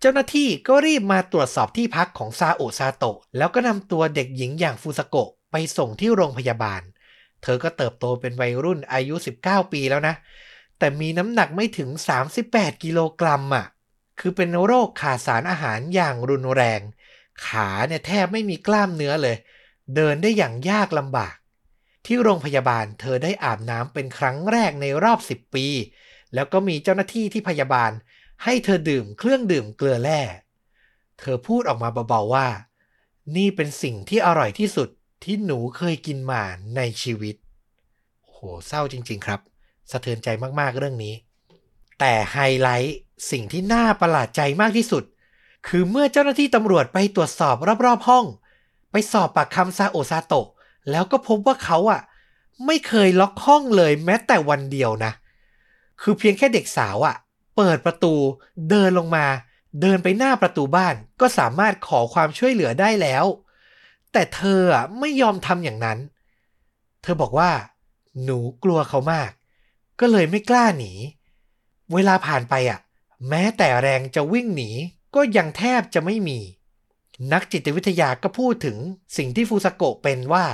[0.00, 6.82] เจ้าหน้าที่ก็รีบมาตรวจสอบที่พักของซาโอะซาโตะ แล้วก็นำตัวเด็กหญิงอย่างฟูสโกะไปส่งที่โรงพยาบาล
[7.42, 10.14] เธอก็เติบโตเป็นวัยรุ่นอายุ 19 ปีแล้วนะ
[10.78, 11.88] แต่มีน้ำหนักไม่ถึง
[12.38, 13.66] 38 กิโลกรัมอะ
[14.18, 16.80] คือเป็นโรคขาดสารอาหารอย่างรุนแรง
[17.46, 19.36] ขาเนี่ยแทบไม่มีกล้ามเนื้อเลย
[19.94, 21.34] เดินได้อย่างยากลำบาก
[22.06, 25.66] ที่โรงพยาบาลเธอได้อาบน้ำเป็นครั้งแรกในรอบ 10 ปี
[26.34, 27.90] แล้วก็มีเจ้าหน้าที่ที่พยาบาล
[28.44, 30.22] ให้เธอดื่มเครื่องดื่มเกลือแร่
[31.18, 32.48] เธอพูดออกมาเบาๆว่า
[33.36, 34.88] นี่เป็นสิ่งที่อร่อยที่สุด
[35.24, 36.42] ที่หนูเคยกินมา
[36.76, 37.36] ในชีวิต
[38.28, 38.36] โห
[38.66, 39.40] เศร้าจริง ๆ ครับ
[39.90, 40.28] สะเทือนใจ
[40.60, 41.14] มากๆเรื่องนี้
[42.00, 42.98] แต่ไฮไลท์
[43.30, 45.04] สิ่งที่น่าประหลาดใจมากที่สุด
[45.66, 48.24] คือเมื่อเจ้าหน้าที่ตำรวจไปตรวจสอบรอบๆห้อง
[48.90, 50.48] ไปสอบปากคำซาโอซาโตะ
[50.90, 52.00] แล้วก็พบว่าเขาอะ
[52.66, 55.12] ไม่เคยล็อกห้องเลยแม้แต่วันเดียวนะ
[56.00, 57.16] คือเพียงแค่เด็กสาวอะ
[57.56, 58.14] เปิดประตู
[58.70, 59.26] เดินลงมา
[59.80, 63.24] เดินไปหน้าประตูบ้าน ก็สามารถขอความช่วยเหลือได้แล้ว
[64.12, 65.98] แต่เธออะไม่ยอมทำอย่างนั้น
[67.02, 67.50] เธอบอกว่า
[68.24, 69.30] หนูกลัวเขามาก
[70.00, 70.92] ก็เลยไม่กล้าหนี
[71.94, 72.78] เวลาผ่านไปอะ
[73.28, 74.70] แม้แต่แรงจะวิ่งหนี
[75.14, 76.38] ก็ยังแทบจะไม่มี
[77.32, 78.76] นักจิตวิทยาก็พูดถึง
[79.16, 80.46] สิ่งที่ฟูซาโกะเป็นว่า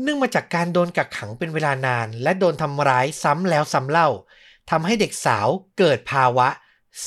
[0.00, 4.08] เนื่องมาจากการโดนกักขังเป็นเวลานาน และโดนทำร้ายซ้ำแล้วซ้ำเล่า
[4.70, 5.48] ทำให้เด็กสาว
[5.78, 6.48] เกิดภาวะ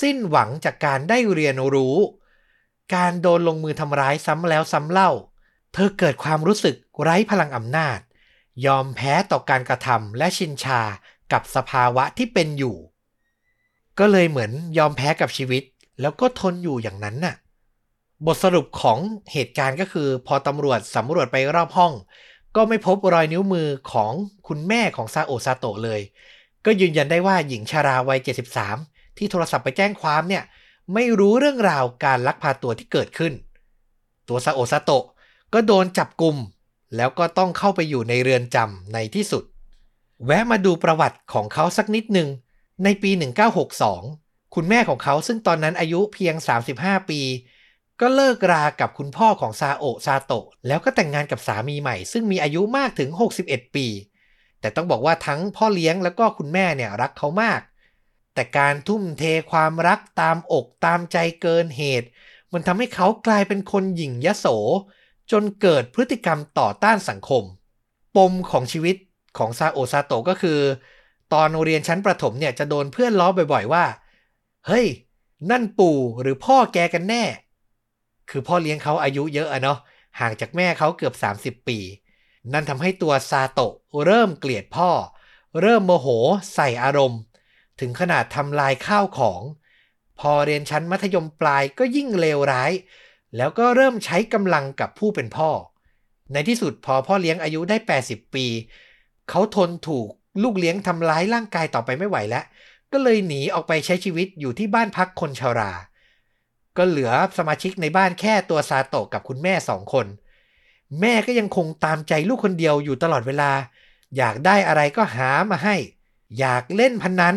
[0.01, 1.97] สิ้นหวังจากการได้เรียนรู้
[2.95, 5.11] การโดนลงมือทำร้ายซ้ำแล้วซ้ำเล่า
[5.73, 7.99] เธอเกิดความรู้สึกไร้พลังอำนาจ
[8.65, 10.81] ยอมแพ้ต่อการกระทำและชินชา
[11.31, 12.77] กับสภาวะที่เป็นอยู่
[13.99, 15.63] ก็เลยเหมือนยอมแพ้กับชีวิต
[16.01, 17.35] แล้วก็ทนอยู่อย่างนั้นน่ะ
[18.25, 18.99] บทสรุปของ
[19.33, 21.93] เหตุการณ์ก็คือ พอตำรวจสำรวจไปรอบห้อง
[22.55, 24.11] ก็ไม่พบรอยนิ้วมือของ
[24.47, 26.01] คุณแม่ของซาโอซาโตะเลย
[26.65, 28.19] ก็ยืนยันได้ว่าหญิงชาราวัย
[28.67, 30.43] 73 ที่โทรศัพท์ไปแจ้งความเนี่ย
[30.93, 33.33] ไม่รู้เรื่องราวการลักพาตัวที่เกิดขึ้น
[34.27, 35.05] ตัวซาโอซาโตะ
[35.53, 36.37] ก็โดนจับกลุ่ม
[36.95, 39.43] แล้วก็ต้องเข้าไปอยู่ในเรือนจำในที่สุด
[40.25, 42.29] แวะมาดูประวัติของเขาสักนิดหนึ่ง
[42.83, 43.11] ในปี
[43.83, 46.35] 1962 คุณแม่ของเขาซึ่งตอนนั้นอายุเพียง
[46.73, 47.21] 35 ปี
[48.01, 53.09] ก็เลิกรากับคุณพ่อของซาโอะซาโตะ แล้วก็แต่งงานกับสามีใหม่ ซึ่งมีอายุมากถึง
[53.43, 53.87] 61 ปี
[54.59, 57.61] แต่ต้องบอกว่าทั้งพ่อเลี้ยงแล้วก็คุณแม่เนี่ยรักเขามาก
[58.33, 62.07] แต่การทุ่มเทความรักตามอกตามใจเกินเหตุ
[62.53, 64.45] มันทำให้เขากลายเป็นคนหยิ่งยโส
[65.31, 67.43] จนเกิดพฤติกรรมต่อต้านสังคม
[68.15, 68.95] ปมของชีวิต
[69.37, 70.59] ของซาโอซาโตะก็คือ
[71.33, 73.85] ตอนเรียนชั้นประถมเนี่ยจะโดนเพื่อนล้อบ่อยๆว่า
[74.67, 74.87] เฮ้ย
[75.49, 77.23] นั่นปู่หรือพ่อแกกันแน่
[78.29, 79.79] คือพ่อเลี้ยงเขาอายุเยอะอะเนาะ
[80.19, 81.13] ห่างจากแม่เขาเกือบ
[81.59, 81.77] 30 ปี
[82.53, 83.73] นั่นทำให้ตัวซาโตะ
[84.05, 84.89] เริ่มเกลียดพ่อ
[85.61, 86.07] เริ่มโมโห
[86.55, 87.21] ใส่อารมณ์
[87.79, 89.41] ถึงขนาดทำลายข้าวของ
[90.19, 92.71] พอเรียนชั้นมัธยมปลายก็ยิ่งเลวร้าย
[93.37, 95.49] แล้วก็เริ่มใช้กำลังกับผู้เป็นพ่อ
[96.33, 98.45] ในที่สุดพอพ่อเลี้ยงอายุได้ 80 ปี
[99.29, 100.09] เขาทนถูก
[100.41, 102.43] ลูกเลี้ยงทำร้ายร่างกายต่อไปไม่ไหวแล้ว
[102.91, 105.71] ก็เลยหนีออกไปใช้ชีวิตอยู่ที่บ้านพักคนชรา
[106.77, 110.05] ก็เหลือสมาชิกในบ้านแค่ตัวซาโตะกับคุณแม่สองคน
[111.01, 113.51] แม่ก็ยังคงตามใจลูกคนเดียวอยู่ตลอดเวลา
[114.17, 115.75] อยากได้อะไรก็หามาให้
[116.39, 117.35] อยากเล่นพนัน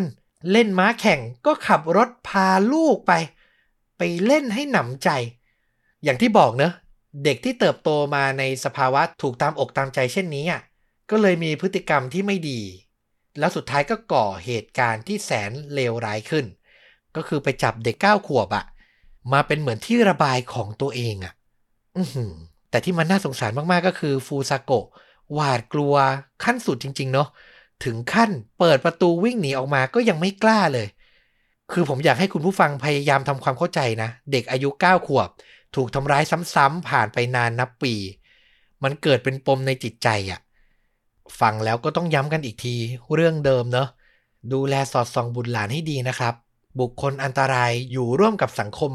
[0.52, 3.12] เล่นม้าแข่งก็ขับรถพาลูกไป
[3.98, 5.10] ไปเล่นให้หนำใจ
[6.04, 6.72] อย่างที่บอกเนอะ
[7.24, 10.60] เด็กที่เติบโตมาในสภาวะถูกตามอกตามใจเช่นนี้อะ
[11.10, 12.60] ก็เลยมีพฤติกรรมที่ไม่ดี
[13.38, 16.44] แล้วสุดท้ายก็ก่อเหตุการณ์ที่แสนเลวร้ายขึ้น
[17.16, 18.64] ก็คือไปจับเด็กเก้าขวบอะ
[19.32, 21.32] มาเป็นเหมือนที่ระบายของตัวเองอะ
[21.96, 22.02] อื
[22.70, 24.86] แต่ที่มันน่าสงสารมากๆก็คือฟูซาโกะ
[25.32, 25.94] หวาดกลัว
[26.44, 27.28] ขั้นสุดจริง ๆ เนาะ
[27.84, 30.88] ถึงขั้นเปิดประตูวิ่งหนีออกมาก็ยังไม่กล้าเลย
[31.72, 35.28] คือผมอยากให้คุณผู้ฟังพยายามทำความเข้าใจนะ เด็กอายุ 9 ขวบ
[35.74, 36.22] ถูกทำร้าย
[36.54, 37.94] ซ้ำๆผ่านไปนานนับปี
[38.82, 40.40] มันเกิดเป็นปมในจิตใจอะ
[41.40, 42.74] ฟังแล้วก็ต้องย้ำกันอีกที
[43.14, 43.88] เรื่องเดิมเนอะ
[44.52, 46.34] ดูแลสอดส่องบุตรหลานให้ดีนะครับ
[46.80, 48.92] บุคคลอันตรายอยู่ร่วมกับสังคม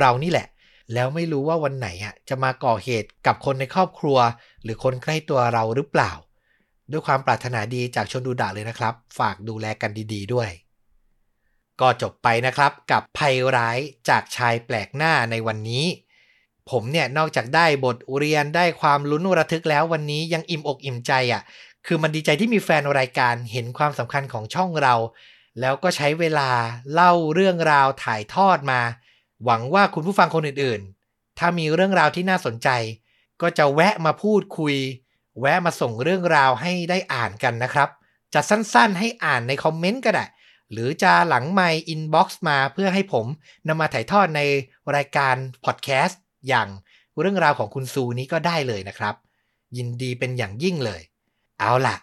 [0.00, 0.46] เรานี่แหละ
[0.94, 4.18] แล้วไม่รู้ว่าวันไหนอะจะมาก่อเหตุกับคนในครอบครัว
[4.62, 6.12] หรือคนใกล้ตัวเราหรือเปล่า
[6.90, 10.48] ด้วยความปรารถนาดีจากชนดูดะเลยนะครับ ฝากดูแลกันดี ๆด้วย
[11.80, 15.84] ก็จบไปนะครับกับภัยร้ายจากชายแปลกหน้าในวันนี้
[16.70, 21.42] ผมเนี่ยนอกจากได้บทเรียนได้ความลุ้นระทึกแล้ววันนี้ยังอิ่มอกอิ่มใจอะ
[21.90, 24.94] คือมันดีใจที่มีแฟนรายการเห็นความสำคัญของช่องเรา
[25.60, 26.50] แล้วก็ใช้เวลา
[26.92, 28.80] เล่าเรื่องราวถ่ายทอดมา
[29.44, 32.68] หวังว่าคุณผู้ฟังคนอื่นๆ ถ้ามีเรื่องราวที่น่าสนใจ
[33.42, 34.74] ก็จะแวะมาพูดคุย
[35.40, 37.88] แวะมาส่งเรื่องราวให้ได้อ่านกันนะครับ
[38.34, 40.24] จะสั้นๆ ให้อ่านในคอมเมนต์ก็ได้
[40.72, 43.26] หรือจะหลังไมค์ inbox มาเพื่อให้ผม
[43.68, 44.40] นำมาถ่ายทอดใน
[44.96, 45.34] รายการ
[45.64, 46.68] พอดแคสต์อย่าง
[47.20, 49.14] เรื่องราวของคุณซูนี้ก็ได้เลยนะครับ
[49.76, 51.02] ยินดีเป็นอย่างยิ่งเลย
[51.60, 51.96] เอาล่ะ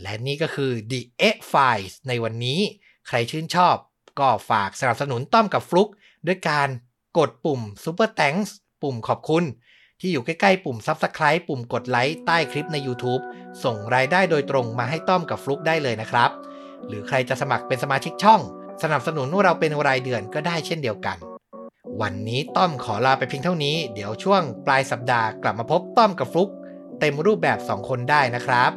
[0.00, 1.00] และนี่ก็คือ The
[1.34, 2.60] Eh Files ในวันนี้
[3.08, 3.76] ใครชื่นชอบ
[4.20, 5.88] ก็ฝากสนับสนุนต้อมกับฟลุก
[6.26, 6.68] ด้วยการ
[7.18, 8.50] กดปุ่ม Super Thanks
[8.82, 9.44] ปุ่มขอบคุณ
[10.00, 13.22] ที่อยู่ใกล้ๆ ปุ่ม Subscribe ปุ่มกดไลค์ใต้คลิปใน YouTube
[13.64, 16.30] ส่งรายได้โดยตรงมาให้ต้อมกับฟลุกได้เลยนะครับ
[16.86, 18.40] หรือใครจะสมัครเป็นสมาชิกช่อง
[18.82, 21.16] สนับสนุนเราเป็นรายเดือนก็ได้เช่นเดียวกัน
[22.00, 26.50] วันนี้ต้อมขอลาไปเพียงเท่านี้ เดี๋ยวช่วงปลายสัปดาห์กลับมาพบต้อมกับฟลุก
[27.00, 28.72] เต็มรูปแบบ 2 คนได้นะครับ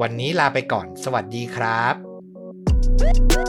[0.00, 3.41] วันนี้ลาไปก่อน สวัสดีครับ